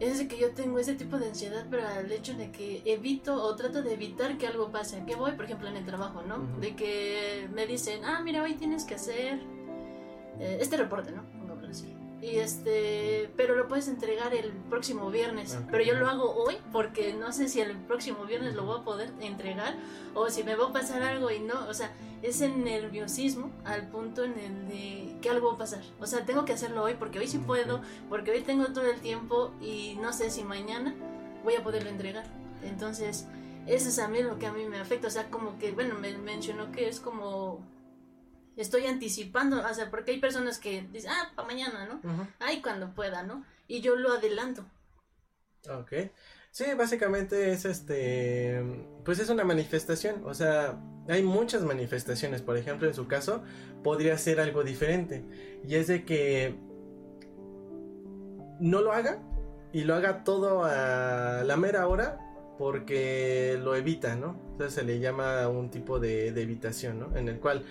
es 0.00 0.18
de 0.18 0.28
que 0.28 0.38
yo 0.38 0.52
tengo 0.52 0.78
ese 0.78 0.94
tipo 0.94 1.18
de 1.18 1.28
ansiedad, 1.28 1.66
pero 1.70 1.86
al 1.86 2.10
hecho 2.10 2.34
de 2.34 2.50
que 2.50 2.82
evito 2.84 3.34
o 3.34 3.54
trato 3.54 3.82
de 3.82 3.94
evitar 3.94 4.36
que 4.38 4.46
algo 4.46 4.70
pase. 4.70 5.02
Que 5.06 5.14
voy, 5.14 5.32
por 5.32 5.44
ejemplo, 5.44 5.68
en 5.68 5.76
el 5.76 5.84
trabajo, 5.84 6.22
¿no? 6.22 6.38
De 6.60 6.74
que 6.74 7.48
me 7.52 7.66
dicen, 7.66 8.04
ah, 8.04 8.20
mira, 8.24 8.42
hoy 8.42 8.54
tienes 8.54 8.84
que 8.84 8.94
hacer 8.96 9.40
eh, 10.40 10.58
este 10.60 10.76
reporte, 10.76 11.12
¿no? 11.12 11.22
Y 12.22 12.36
este, 12.38 13.32
pero 13.36 13.56
lo 13.56 13.66
puedes 13.66 13.88
entregar 13.88 14.32
el 14.32 14.52
próximo 14.70 15.10
viernes. 15.10 15.58
Pero 15.72 15.82
yo 15.82 15.94
lo 15.94 16.08
hago 16.08 16.32
hoy 16.32 16.56
porque 16.70 17.12
no 17.14 17.32
sé 17.32 17.48
si 17.48 17.60
el 17.60 17.76
próximo 17.76 18.24
viernes 18.26 18.54
lo 18.54 18.64
voy 18.64 18.78
a 18.78 18.84
poder 18.84 19.10
entregar 19.20 19.74
o 20.14 20.30
si 20.30 20.44
me 20.44 20.54
va 20.54 20.68
a 20.68 20.72
pasar 20.72 21.02
algo 21.02 21.32
y 21.32 21.40
no. 21.40 21.66
O 21.68 21.74
sea, 21.74 21.92
ese 22.22 22.48
nerviosismo 22.48 23.50
al 23.64 23.88
punto 23.88 24.22
en 24.22 24.38
el 24.38 24.68
de 24.68 25.16
que 25.20 25.30
algo 25.30 25.48
va 25.48 25.54
a 25.54 25.58
pasar. 25.58 25.82
O 25.98 26.06
sea, 26.06 26.24
tengo 26.24 26.44
que 26.44 26.52
hacerlo 26.52 26.84
hoy 26.84 26.94
porque 26.94 27.18
hoy 27.18 27.26
sí 27.26 27.38
puedo, 27.38 27.82
porque 28.08 28.30
hoy 28.30 28.42
tengo 28.42 28.66
todo 28.66 28.88
el 28.88 29.00
tiempo 29.00 29.50
y 29.60 29.98
no 30.00 30.12
sé 30.12 30.30
si 30.30 30.44
mañana 30.44 30.94
voy 31.42 31.56
a 31.56 31.64
poderlo 31.64 31.90
entregar. 31.90 32.26
Entonces, 32.62 33.26
eso 33.66 33.88
es 33.88 33.98
a 33.98 34.06
mí 34.06 34.22
lo 34.22 34.38
que 34.38 34.46
a 34.46 34.52
mí 34.52 34.64
me 34.66 34.78
afecta. 34.78 35.08
O 35.08 35.10
sea, 35.10 35.28
como 35.28 35.58
que, 35.58 35.72
bueno, 35.72 35.96
me 35.96 36.16
mencionó 36.16 36.70
que 36.70 36.88
es 36.88 37.00
como 37.00 37.58
estoy 38.56 38.86
anticipando, 38.86 39.64
o 39.64 39.74
sea, 39.74 39.90
porque 39.90 40.12
hay 40.12 40.20
personas 40.20 40.58
que 40.58 40.82
dicen, 40.92 41.10
ah, 41.10 41.32
para 41.34 41.48
mañana, 41.48 41.86
¿no? 41.86 42.28
Ay, 42.38 42.60
cuando 42.60 42.94
pueda, 42.94 43.22
¿no? 43.22 43.44
Y 43.68 43.80
yo 43.80 43.96
lo 43.96 44.12
adelanto. 44.12 44.64
Ok. 45.68 45.92
Sí, 46.50 46.64
básicamente 46.76 47.52
es 47.52 47.64
este, 47.64 48.62
pues 49.06 49.18
es 49.18 49.30
una 49.30 49.42
manifestación, 49.42 50.22
o 50.26 50.34
sea, 50.34 50.78
hay 51.08 51.22
muchas 51.22 51.62
manifestaciones, 51.62 52.42
por 52.42 52.58
ejemplo, 52.58 52.86
en 52.86 52.92
su 52.92 53.06
caso, 53.08 53.42
podría 53.82 54.18
ser 54.18 54.38
algo 54.38 54.62
diferente, 54.62 55.24
y 55.66 55.76
es 55.76 55.86
de 55.86 56.04
que 56.04 56.54
no 58.60 58.82
lo 58.82 58.92
haga 58.92 59.18
y 59.72 59.84
lo 59.84 59.94
haga 59.94 60.24
todo 60.24 60.64
a 60.64 61.42
la 61.42 61.56
mera 61.56 61.88
hora 61.88 62.18
porque 62.58 63.58
lo 63.58 63.74
evita, 63.74 64.14
¿no? 64.14 64.38
Entonces 64.52 64.74
se 64.74 64.84
le 64.84 65.00
llama 65.00 65.48
un 65.48 65.70
tipo 65.70 65.98
de, 65.98 66.32
de 66.32 66.42
evitación, 66.42 67.00
¿no? 67.00 67.16
En 67.16 67.28
el 67.28 67.40
cual 67.40 67.64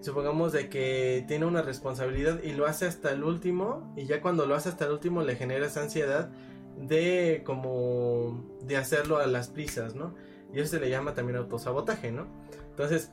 supongamos 0.00 0.52
de 0.52 0.68
que 0.68 1.24
tiene 1.28 1.46
una 1.46 1.62
responsabilidad 1.62 2.42
y 2.42 2.52
lo 2.52 2.66
hace 2.66 2.86
hasta 2.86 3.12
el 3.12 3.24
último 3.24 3.92
y 3.96 4.06
ya 4.06 4.20
cuando 4.20 4.46
lo 4.46 4.54
hace 4.54 4.70
hasta 4.70 4.86
el 4.86 4.92
último 4.92 5.22
le 5.22 5.36
genera 5.36 5.66
esa 5.66 5.82
ansiedad 5.82 6.30
de 6.76 7.42
como 7.44 8.44
de 8.62 8.76
hacerlo 8.76 9.18
a 9.18 9.26
las 9.26 9.48
prisas, 9.48 9.94
¿no? 9.94 10.14
Y 10.52 10.60
eso 10.60 10.70
se 10.70 10.80
le 10.80 10.90
llama 10.90 11.14
también 11.14 11.36
autosabotaje, 11.36 12.10
¿no? 12.10 12.26
Entonces, 12.70 13.12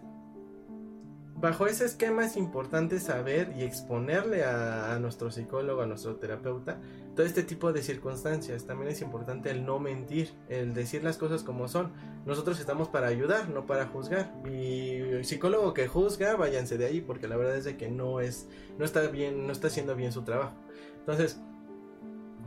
bajo 1.39 1.67
ese 1.67 1.85
esquema 1.85 2.25
es 2.25 2.35
importante 2.35 2.99
saber 2.99 3.53
y 3.57 3.63
exponerle 3.63 4.43
a, 4.43 4.97
nuestro 4.99 5.31
psicólogo, 5.31 5.81
a 5.81 5.85
nuestro 5.85 6.15
terapeuta, 6.15 6.79
todo 7.15 7.25
este 7.25 7.43
tipo 7.43 7.71
de 7.71 7.83
circunstancias. 7.83 8.65
También 8.65 8.91
es 8.91 9.01
importante 9.01 9.51
el 9.51 9.65
no 9.65 9.79
mentir, 9.79 10.33
el 10.49 10.73
decir 10.73 11.03
las 11.03 11.17
cosas 11.17 11.43
como 11.43 11.67
son. 11.67 11.91
Nosotros 12.25 12.59
estamos 12.59 12.89
para 12.89 13.07
ayudar, 13.07 13.49
no 13.49 13.65
para 13.65 13.87
juzgar. 13.87 14.33
Y 14.45 14.95
el 14.95 15.25
psicólogo 15.25 15.73
que 15.73 15.87
juzga, 15.87 16.35
váyanse 16.35 16.77
de 16.77 16.85
ahí, 16.85 17.01
porque 17.01 17.27
la 17.27 17.37
verdad 17.37 17.55
es 17.55 17.65
de 17.65 17.77
que 17.77 17.89
no 17.89 18.19
es, 18.19 18.47
no 18.77 18.85
está 18.85 19.01
bien, 19.07 19.45
no 19.45 19.53
está 19.53 19.67
haciendo 19.67 19.95
bien 19.95 20.11
su 20.11 20.23
trabajo. 20.23 20.53
Entonces, 20.99 21.39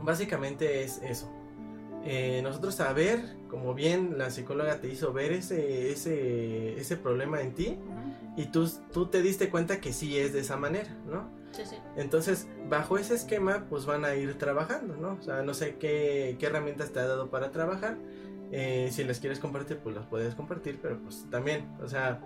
básicamente 0.01 0.83
es 0.83 1.01
eso. 1.03 1.31
Eh, 2.03 2.41
nosotros 2.43 2.75
saber, 2.75 3.21
como 3.51 3.73
bien 3.73 4.17
la 4.17 4.31
psicóloga 4.31 4.77
te 4.77 4.87
hizo 4.87 5.11
ver 5.11 5.33
ese, 5.33 5.91
ese, 5.91 6.79
ese 6.79 6.95
problema 6.95 7.41
en 7.41 7.53
ti, 7.53 7.77
y 8.37 8.45
tú, 8.45 8.71
tú 8.93 9.07
te 9.07 9.21
diste 9.21 9.49
cuenta 9.49 9.81
que 9.81 9.91
sí 9.91 10.17
es 10.17 10.31
de 10.31 10.39
esa 10.39 10.55
manera, 10.55 10.89
¿no? 11.05 11.29
Sí, 11.51 11.63
sí. 11.65 11.75
Entonces, 11.97 12.47
bajo 12.69 12.97
ese 12.97 13.13
esquema, 13.13 13.65
pues 13.69 13.85
van 13.85 14.05
a 14.05 14.15
ir 14.15 14.37
trabajando, 14.37 14.95
¿no? 14.95 15.17
O 15.19 15.21
sea, 15.21 15.43
no 15.43 15.53
sé 15.53 15.75
qué, 15.75 16.37
qué 16.39 16.45
herramientas 16.45 16.91
te 16.93 17.01
ha 17.01 17.07
dado 17.07 17.29
para 17.29 17.51
trabajar. 17.51 17.97
Eh, 18.53 18.89
si 18.93 19.03
las 19.03 19.19
quieres 19.19 19.39
compartir, 19.39 19.79
pues 19.79 19.95
las 19.95 20.05
puedes 20.05 20.33
compartir, 20.33 20.79
pero 20.81 20.97
pues 20.99 21.25
también, 21.29 21.67
o 21.83 21.89
sea, 21.89 22.21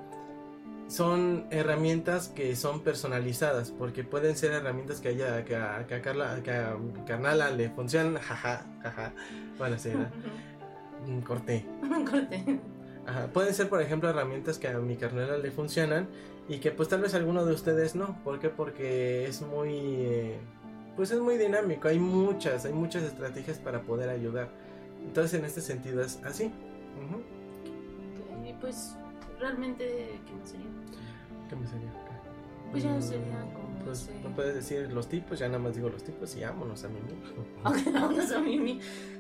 son 0.88 1.48
herramientas 1.50 2.28
que 2.28 2.56
son 2.56 2.82
personalizadas, 2.82 3.72
porque 3.72 4.04
pueden 4.04 4.36
ser 4.36 4.52
herramientas 4.52 5.02
que, 5.02 5.08
haya, 5.08 5.44
que, 5.44 5.56
a, 5.56 5.88
que 5.88 5.96
a 5.96 6.02
Carla, 6.04 6.40
que 6.44 6.52
a 6.52 6.78
Carnala 7.08 7.50
le 7.50 7.70
funcionan, 7.72 8.16
jaja, 8.22 8.64
jaja, 8.84 9.14
bueno, 9.58 9.78
sí, 11.06 11.22
corté. 11.26 11.66
corté. 12.10 12.60
Ajá. 13.06 13.28
Pueden 13.28 13.54
ser, 13.54 13.70
por 13.70 13.82
ejemplo, 13.82 14.10
herramientas 14.10 14.58
que 14.58 14.68
a 14.68 14.80
mi 14.80 14.96
carnera 14.96 15.38
le 15.38 15.52
funcionan 15.52 16.08
y 16.48 16.60
que 16.60 16.72
pues 16.72 16.90
tal 16.90 17.02
vez 17.02 17.14
alguno 17.14 17.46
de 17.46 17.54
ustedes 17.54 17.96
no. 17.96 18.22
¿Por 18.24 18.40
qué? 18.40 18.50
Porque 18.50 19.28
es 19.28 19.42
muy... 19.42 19.72
Eh, 19.76 20.38
pues 20.96 21.12
es 21.12 21.20
muy 21.20 21.38
dinámico. 21.38 21.88
Hay 21.88 22.00
muchas, 22.00 22.66
hay 22.66 22.74
muchas 22.74 23.04
estrategias 23.04 23.58
para 23.58 23.82
poder 23.82 24.10
ayudar. 24.10 24.50
Entonces 25.06 25.40
en 25.40 25.46
este 25.46 25.62
sentido 25.62 26.02
es 26.04 26.20
así. 26.24 26.52
pues 28.62 28.96
realmente, 29.40 30.20
¿qué 30.26 30.34
me 30.34 30.46
sería? 30.48 30.68
¿Qué 31.50 31.56
me 31.56 31.68
sería? 31.68 32.15
Pues 32.72 32.84
ya 32.84 33.02
sería 33.02 33.40
como... 33.54 33.66
Pues 33.86 34.10
no 34.24 34.34
puedes 34.36 34.56
decir 34.56 34.92
los 34.92 35.08
tipos, 35.08 35.38
ya 35.40 35.48
nada 35.48 35.60
más 35.60 35.76
digo 35.76 35.90
los 35.90 36.04
tipos 36.04 36.36
y 36.36 36.42
vámonos 36.42 36.84
a 36.84 36.88
Mimi. 36.90 37.14
Ok, 37.64 37.94
vámonos 37.94 38.32
a 38.32 38.40
Mimi. 38.40 38.80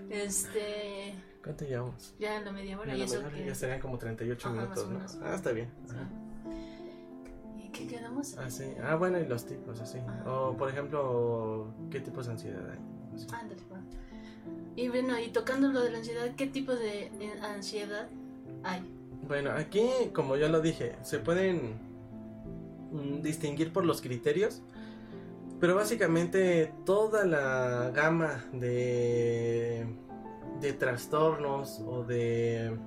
Este... 0.09 1.13
¿Cuánto 1.43 1.65
llevamos? 1.65 2.15
Ya 2.17 2.37
en 2.37 2.45
la 2.45 2.51
media 2.51 2.79
hora. 2.79 2.95
Ya, 2.95 3.05
ya 3.05 3.55
serían 3.55 3.79
como 3.79 3.99
38 3.99 4.49
minutos, 4.49 4.89
¿no? 4.89 4.99
Ah, 5.23 5.35
está 5.35 5.51
bien. 5.51 5.69
¿Y 7.55 7.69
qué 7.69 7.87
quedamos? 7.87 8.35
Ah, 8.39 8.49
sí. 8.49 8.65
Ah, 8.83 8.95
bueno, 8.95 9.19
y 9.19 9.27
los 9.27 9.45
tipos, 9.45 9.79
así. 9.79 9.99
O, 10.25 10.55
por 10.57 10.69
ejemplo, 10.69 11.71
¿qué 11.91 11.99
tipos 11.99 12.25
de 12.25 12.31
ansiedad 12.31 12.67
hay? 12.71 12.79
Ándale, 13.31 13.61
Y 14.75 14.87
bueno, 14.89 15.19
y 15.19 15.27
tocando 15.27 15.71
lo 15.71 15.81
de 15.81 15.91
la 15.91 15.99
ansiedad, 15.99 16.33
¿qué 16.35 16.47
tipo 16.47 16.73
de 16.73 17.11
ansiedad 17.43 18.07
hay? 18.63 18.81
Bueno, 19.27 19.51
aquí, 19.51 19.87
como 20.13 20.37
ya 20.37 20.49
lo 20.49 20.61
dije, 20.61 20.95
se 21.03 21.19
pueden 21.19 21.84
distinguir 23.21 23.73
por 23.73 23.85
los 23.85 24.01
criterios. 24.01 24.61
Pero 25.59 25.75
básicamente 25.75 26.73
toda 26.85 27.25
la 27.25 27.91
gama 27.93 28.45
de 28.51 29.87
de 30.59 30.73
trastornos 30.73 31.79
o 31.85 32.03
de 32.03 32.77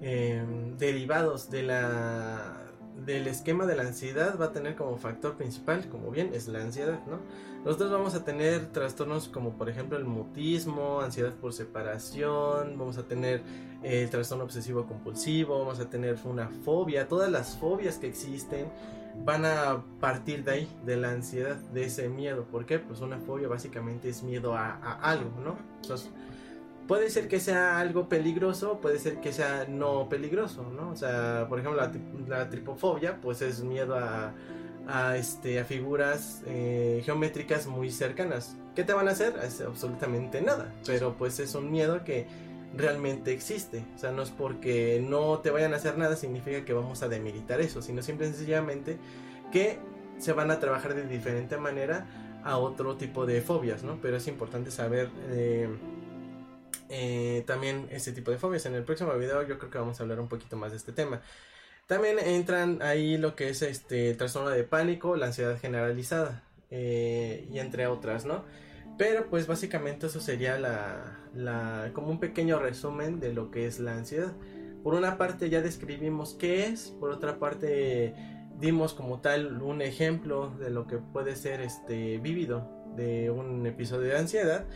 em, 0.00 0.76
derivados 0.76 1.50
de 1.50 1.62
la 1.62 2.57
del 3.04 3.26
esquema 3.26 3.66
de 3.66 3.76
la 3.76 3.82
ansiedad 3.82 4.38
va 4.40 4.46
a 4.46 4.52
tener 4.52 4.74
como 4.74 4.96
factor 4.96 5.36
principal, 5.36 5.88
como 5.88 6.10
bien, 6.10 6.30
es 6.34 6.48
la 6.48 6.60
ansiedad, 6.60 7.00
¿no? 7.06 7.18
Nosotros 7.64 7.90
vamos 7.90 8.14
a 8.14 8.24
tener 8.24 8.72
trastornos 8.72 9.28
como 9.28 9.52
por 9.52 9.68
ejemplo 9.68 9.98
el 9.98 10.04
mutismo, 10.04 11.00
ansiedad 11.00 11.32
por 11.34 11.52
separación, 11.52 12.78
vamos 12.78 12.98
a 12.98 13.02
tener 13.02 13.42
el 13.82 14.08
trastorno 14.10 14.44
obsesivo 14.44 14.86
compulsivo, 14.86 15.58
vamos 15.58 15.80
a 15.80 15.90
tener 15.90 16.16
una 16.24 16.48
fobia, 16.48 17.08
todas 17.08 17.30
las 17.30 17.56
fobias 17.56 17.98
que 17.98 18.06
existen 18.06 18.66
van 19.24 19.44
a 19.44 19.82
partir 20.00 20.44
de 20.44 20.52
ahí, 20.52 20.68
de 20.84 20.96
la 20.96 21.10
ansiedad, 21.10 21.56
de 21.56 21.84
ese 21.84 22.08
miedo. 22.08 22.44
¿Por 22.44 22.66
qué? 22.66 22.78
Pues 22.78 23.00
una 23.00 23.18
fobia 23.18 23.48
básicamente 23.48 24.08
es 24.08 24.22
miedo 24.22 24.54
a, 24.54 24.76
algo, 25.02 25.30
¿no? 25.42 25.56
Puede 26.88 27.10
ser 27.10 27.28
que 27.28 27.38
sea 27.38 27.78
algo 27.78 28.08
peligroso, 28.08 28.80
puede 28.80 28.98
ser 28.98 29.20
que 29.20 29.32
sea 29.32 29.66
no 29.68 30.08
peligroso, 30.08 30.72
¿no? 30.72 30.90
O 30.90 30.96
sea, 30.96 31.46
por 31.48 31.60
ejemplo, 31.60 31.80
la, 32.26 32.48
tripofobia, 32.48 33.20
pues 33.20 33.42
es 33.42 33.62
miedo 33.62 33.94
a, 33.94 34.34
este, 35.16 35.60
a 35.60 35.64
figuras 35.64 36.42
eh, 36.46 37.02
geométricas 37.04 37.66
muy 37.66 37.90
cercanas. 37.90 38.56
¿Qué 38.74 38.84
te 38.84 38.94
van 38.94 39.06
a 39.06 39.10
hacer? 39.10 39.38
Es 39.44 39.60
absolutamente 39.60 40.40
nada, 40.40 40.72
pero 40.86 41.14
pues 41.14 41.38
es 41.40 41.54
un 41.54 41.70
miedo 41.70 42.04
que 42.04 42.26
realmente 42.74 43.32
existe. 43.32 43.84
O 43.94 43.98
sea, 43.98 44.10
no 44.10 44.22
es 44.22 44.30
porque 44.30 45.04
no 45.06 45.40
te 45.40 45.50
vayan 45.50 45.74
a 45.74 45.76
hacer 45.76 45.98
nada 45.98 46.16
significa 46.16 46.64
que 46.64 46.72
vamos 46.72 47.02
a 47.02 47.08
demilitar 47.08 47.60
eso, 47.60 47.82
sino 47.82 48.00
simple 48.00 48.28
y 48.28 48.30
sencillamente 48.30 48.98
que 49.52 49.78
se 50.16 50.32
van 50.32 50.50
a 50.50 50.58
trabajar 50.58 50.94
de 50.94 51.06
diferente 51.06 51.58
manera 51.58 52.06
a 52.44 52.56
otro 52.56 52.96
tipo 52.96 53.26
de 53.26 53.42
fobias, 53.42 53.82
¿no? 53.82 53.98
Pero 54.00 54.16
es 54.16 54.26
importante 54.26 54.70
saber... 54.70 55.10
Eh, 55.28 55.68
eh, 56.88 57.44
también 57.46 57.88
este 57.90 58.12
tipo 58.12 58.30
de 58.30 58.38
fobias. 58.38 58.66
En 58.66 58.74
el 58.74 58.84
próximo 58.84 59.12
video 59.14 59.42
yo 59.46 59.58
creo 59.58 59.70
que 59.70 59.78
vamos 59.78 60.00
a 60.00 60.02
hablar 60.02 60.20
un 60.20 60.28
poquito 60.28 60.56
más 60.56 60.72
de 60.72 60.78
este 60.78 60.92
tema. 60.92 61.20
También 61.86 62.18
entran 62.18 62.82
ahí 62.82 63.16
lo 63.16 63.34
que 63.34 63.48
es 63.48 63.62
este 63.62 64.14
trastorno 64.14 64.50
de 64.50 64.64
pánico, 64.64 65.16
la 65.16 65.26
ansiedad 65.26 65.58
generalizada 65.58 66.42
eh, 66.70 67.48
y 67.50 67.58
entre 67.58 67.86
otras, 67.86 68.26
¿no? 68.26 68.44
Pero 68.98 69.30
pues 69.30 69.46
básicamente 69.46 70.08
eso 70.08 70.20
sería 70.20 70.58
la, 70.58 71.18
la, 71.34 71.90
como 71.94 72.08
un 72.08 72.20
pequeño 72.20 72.58
resumen 72.58 73.20
de 73.20 73.32
lo 73.32 73.50
que 73.50 73.66
es 73.66 73.78
la 73.78 73.94
ansiedad. 73.94 74.32
Por 74.82 74.94
una 74.94 75.16
parte 75.16 75.48
ya 75.50 75.62
describimos 75.62 76.34
qué 76.34 76.66
es, 76.66 76.90
por 77.00 77.10
otra 77.10 77.38
parte 77.38 78.14
dimos 78.58 78.92
como 78.92 79.20
tal 79.20 79.62
un 79.62 79.82
ejemplo 79.82 80.50
de 80.58 80.70
lo 80.70 80.86
que 80.86 80.98
puede 80.98 81.36
ser 81.36 81.60
este 81.60 82.18
vívido 82.18 82.68
de 82.96 83.30
un 83.30 83.64
episodio 83.66 84.08
de 84.08 84.18
ansiedad 84.18 84.66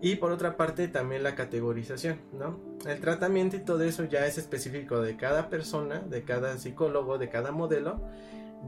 y 0.00 0.16
por 0.16 0.30
otra 0.30 0.56
parte 0.56 0.86
también 0.86 1.24
la 1.24 1.34
categorización, 1.34 2.20
¿no? 2.32 2.60
El 2.86 3.00
tratamiento 3.00 3.56
y 3.56 3.60
todo 3.60 3.82
eso 3.82 4.04
ya 4.04 4.26
es 4.26 4.38
específico 4.38 5.00
de 5.00 5.16
cada 5.16 5.48
persona, 5.48 5.98
de 5.98 6.22
cada 6.22 6.56
psicólogo, 6.56 7.18
de 7.18 7.28
cada 7.28 7.50
modelo. 7.50 8.00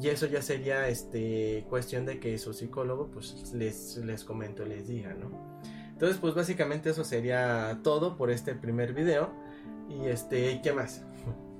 Y 0.01 0.09
eso 0.09 0.27
ya 0.27 0.43
sería 0.43 0.89
este, 0.89 1.67
cuestión 1.69 2.07
de 2.07 2.21
que 2.21 2.39
su 2.39 2.53
psicólogo 2.53 3.09
pues 3.09 3.53
les, 3.53 3.97
les 3.99 4.25
comento, 4.25 4.65
les 4.65 4.89
diga, 4.89 5.15
¿no? 5.15 5.61
Entonces 5.93 6.19
pues 6.19 6.35
básicamente 6.35 6.91
eso 6.91 7.05
sería 7.05 7.79
todo 7.83 8.17
por 8.17 8.31
este 8.31 8.55
primer 8.55 8.93
video. 8.93 9.31
Y 9.89 10.07
este, 10.07 10.61
¿qué 10.63 10.73
más? 10.73 11.03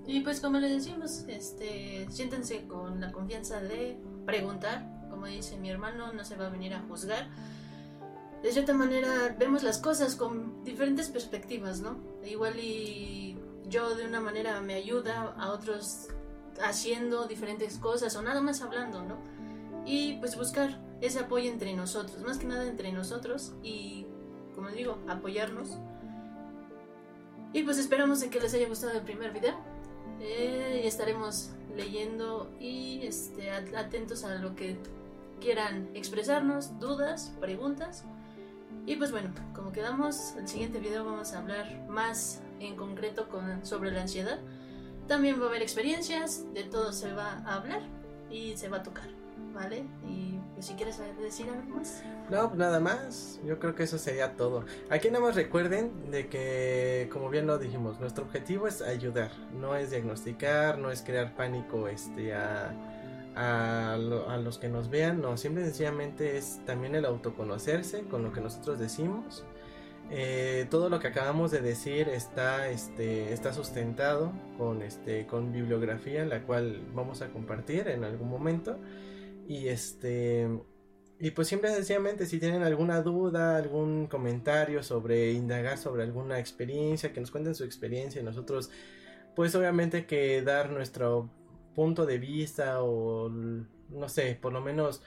Y 0.07 0.21
pues 0.21 0.41
como 0.41 0.59
les 0.59 0.73
decimos, 0.73 1.25
este, 1.29 2.07
siéntense 2.11 2.67
con 2.67 3.01
la 3.01 3.13
confianza 3.13 3.61
de 3.61 3.97
preguntar. 4.27 4.85
Como 5.11 5.27
dice 5.27 5.57
mi 5.59 5.71
hermano, 5.71 6.13
no 6.13 6.25
se 6.25 6.37
va 6.37 6.47
a 6.47 6.51
venir 6.51 6.75
a 6.75 6.81
juzgar 6.83 7.29
de 8.43 8.53
cierta 8.53 8.73
manera 8.73 9.35
vemos 9.39 9.63
las 9.63 9.79
cosas 9.79 10.17
con 10.17 10.65
diferentes 10.65 11.09
perspectivas, 11.09 11.81
¿no? 11.81 11.99
Igual 12.25 12.59
y 12.59 13.37
yo 13.69 13.95
de 13.95 14.07
una 14.07 14.21
manera 14.21 14.61
me 14.61 14.75
ayuda 14.75 15.35
a 15.39 15.51
otros 15.51 16.09
haciendo 16.63 17.27
diferentes 17.27 17.79
cosas 17.79 18.17
o 18.17 18.23
nada 18.23 18.41
más 18.41 18.63
hablando, 18.63 19.03
¿no? 19.03 19.17
Y 19.85 20.15
pues 20.15 20.37
buscar 20.37 20.81
ese 21.01 21.21
apoyo 21.21 21.51
entre 21.51 21.75
nosotros, 21.75 22.21
más 22.21 22.39
que 22.39 22.47
nada 22.47 22.67
entre 22.67 22.93
nosotros 22.93 23.53
y, 23.63 24.07
como 24.55 24.69
digo, 24.71 24.99
apoyarnos. 25.09 25.79
Y 27.53 27.63
pues 27.63 27.79
esperamos 27.79 28.23
en 28.23 28.31
que 28.31 28.41
les 28.41 28.55
haya 28.55 28.69
gustado 28.69 28.93
el 28.93 29.03
primer 29.03 29.33
video. 29.33 29.55
Eh, 30.21 30.83
estaremos 30.85 31.51
leyendo 31.77 32.51
y 32.61 33.01
este, 33.03 33.51
atentos 33.51 34.25
a 34.25 34.35
lo 34.37 34.55
que 34.55 34.77
quieran 35.41 35.89
expresarnos, 35.95 36.79
dudas, 36.79 37.33
preguntas. 37.41 38.05
Y 38.87 38.97
pues 38.97 39.11
bueno, 39.11 39.31
como 39.55 39.73
quedamos, 39.73 40.35
el 40.37 40.49
siguiente 40.49 40.79
video 40.79 41.05
vamos 41.05 41.33
a 41.33 41.39
hablar 41.39 41.87
más 41.89 42.41
en 42.61 42.77
concreto 42.77 43.29
con, 43.29 43.65
sobre 43.65 43.91
la 43.91 44.03
ansiedad. 44.03 44.39
También 45.07 45.41
va 45.41 45.47
a 45.47 45.49
haber 45.49 45.63
experiencias, 45.63 46.45
de 46.55 46.65
todo 46.65 46.93
se 46.93 47.13
va 47.13 47.43
a 47.45 47.55
hablar 47.57 47.83
y 48.31 48.57
se 48.57 48.69
va 48.69 48.79
a 48.79 48.83
tocar, 48.83 49.09
¿vale? 49.53 49.85
Y 50.09 50.39
pues 50.55 50.67
si 50.67 50.75
quieres 50.75 51.01
decir 51.21 51.49
algo 51.49 51.77
más. 51.77 52.03
No, 52.31 52.49
pues 52.49 52.59
nada 52.59 52.81
más, 52.81 53.41
yo 53.45 53.59
creo 53.59 53.75
que 53.75 53.83
eso 53.83 53.99
sería 53.99 54.37
todo. 54.37 54.65
Aquí 54.89 55.09
nada 55.09 55.25
más 55.25 55.35
recuerden 55.35 56.11
de 56.11 56.29
que, 56.29 57.09
como 57.13 57.29
bien 57.29 57.47
lo 57.47 57.59
dijimos, 57.59 57.99
nuestro 57.99 58.25
objetivo 58.25 58.69
es 58.69 58.83
ayudar, 58.83 59.31
no 59.53 59.75
es 59.75 59.91
diagnosticar, 59.91 60.79
no 60.79 60.91
es 60.91 61.03
crear 61.03 61.35
pánico 61.35 61.89
este, 61.89 62.35
a 62.35 62.73
a, 63.37 63.97
los 64.43 64.59
que 64.59 64.69
nos 64.69 64.91
vean, 64.91 65.21
no, 65.21 65.37
simple 65.37 65.63
y 65.63 65.65
sencillamente 65.67 66.37
es 66.37 66.61
también 66.67 66.95
el 66.95 67.05
autoconocerse 67.05 68.05
con 68.05 68.23
lo 68.23 68.33
que 68.33 68.41
nosotros 68.41 68.79
decimos 68.79 69.45
Eh, 70.13 70.67
todo 70.71 70.89
lo 70.89 70.99
que 70.99 71.07
acabamos 71.07 71.53
de 71.53 71.61
decir 71.61 72.09
está, 72.09 72.69
este, 72.69 73.33
está 73.33 73.53
sustentado 73.53 74.33
con, 74.59 74.83
este, 74.83 75.27
con 75.27 75.53
bibliografía, 75.53 76.25
la 76.25 76.43
cual 76.43 76.83
vamos 76.95 77.23
a 77.23 77.31
compartir 77.31 77.87
en 77.89 78.03
algún 78.05 78.29
momento. 78.29 78.79
Y 79.47 79.69
este. 79.69 80.49
Y 81.19 81.33
pues 81.33 81.49
siempre 81.49 81.71
sencillamente 81.75 82.27
si 82.27 82.41
tienen 82.41 82.63
alguna 82.63 83.03
duda, 83.03 83.57
algún 83.57 84.07
comentario 84.09 84.83
sobre 84.83 85.33
indagar 85.33 85.77
sobre 85.79 86.03
alguna 86.03 86.39
experiencia, 86.39 87.13
que 87.13 87.21
nos 87.21 87.31
cuenten 87.31 87.55
su 87.55 87.65
experiencia 87.65 88.21
y 88.21 88.25
nosotros 88.25 88.71
pues 89.37 89.55
obviamente 89.55 90.07
que 90.07 90.43
dar 90.43 90.71
nuestro 90.71 91.31
punto 91.75 92.07
de 92.07 92.19
vista 92.19 92.83
o 92.83 93.29
no 93.29 94.09
sé, 94.09 94.35
por 94.41 94.53
lo 94.53 94.61
menos 94.61 95.03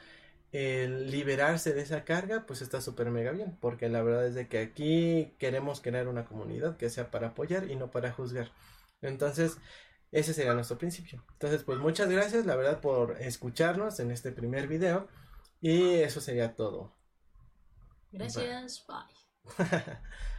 el 0.51 1.09
liberarse 1.09 1.73
de 1.73 1.81
esa 1.81 2.03
carga, 2.05 2.45
pues 2.45 2.61
está 2.61 2.79
súper 2.79 3.09
mega 3.09 3.31
bien, 3.31 3.57
porque 3.59 3.89
la 3.89 4.03
verdad 4.03 4.27
es 4.27 4.35
de 4.35 4.47
que 4.47 4.59
aquí 4.59 5.33
queremos 5.39 5.81
crear 5.81 6.07
una 6.07 6.25
comunidad 6.25 6.77
que 6.77 6.89
sea 6.91 7.09
para 7.09 7.29
apoyar 7.29 7.69
y 7.71 7.75
no 7.75 7.89
para 7.89 8.11
juzgar. 8.11 8.51
Entonces, 9.01 9.57
ese 10.11 10.33
sería 10.33 10.53
nuestro 10.53 10.77
principio. 10.77 11.23
Entonces, 11.33 11.63
pues 11.63 11.79
muchas 11.79 12.07
gracias, 12.09 12.45
la 12.45 12.55
verdad, 12.55 12.81
por 12.81 13.19
escucharnos 13.19 13.99
en 13.99 14.11
este 14.11 14.31
primer 14.31 14.67
video. 14.67 15.07
Y 15.59 15.95
eso 15.95 16.21
sería 16.21 16.55
todo. 16.55 16.93
Gracias, 18.11 18.85
bye. 18.87 19.63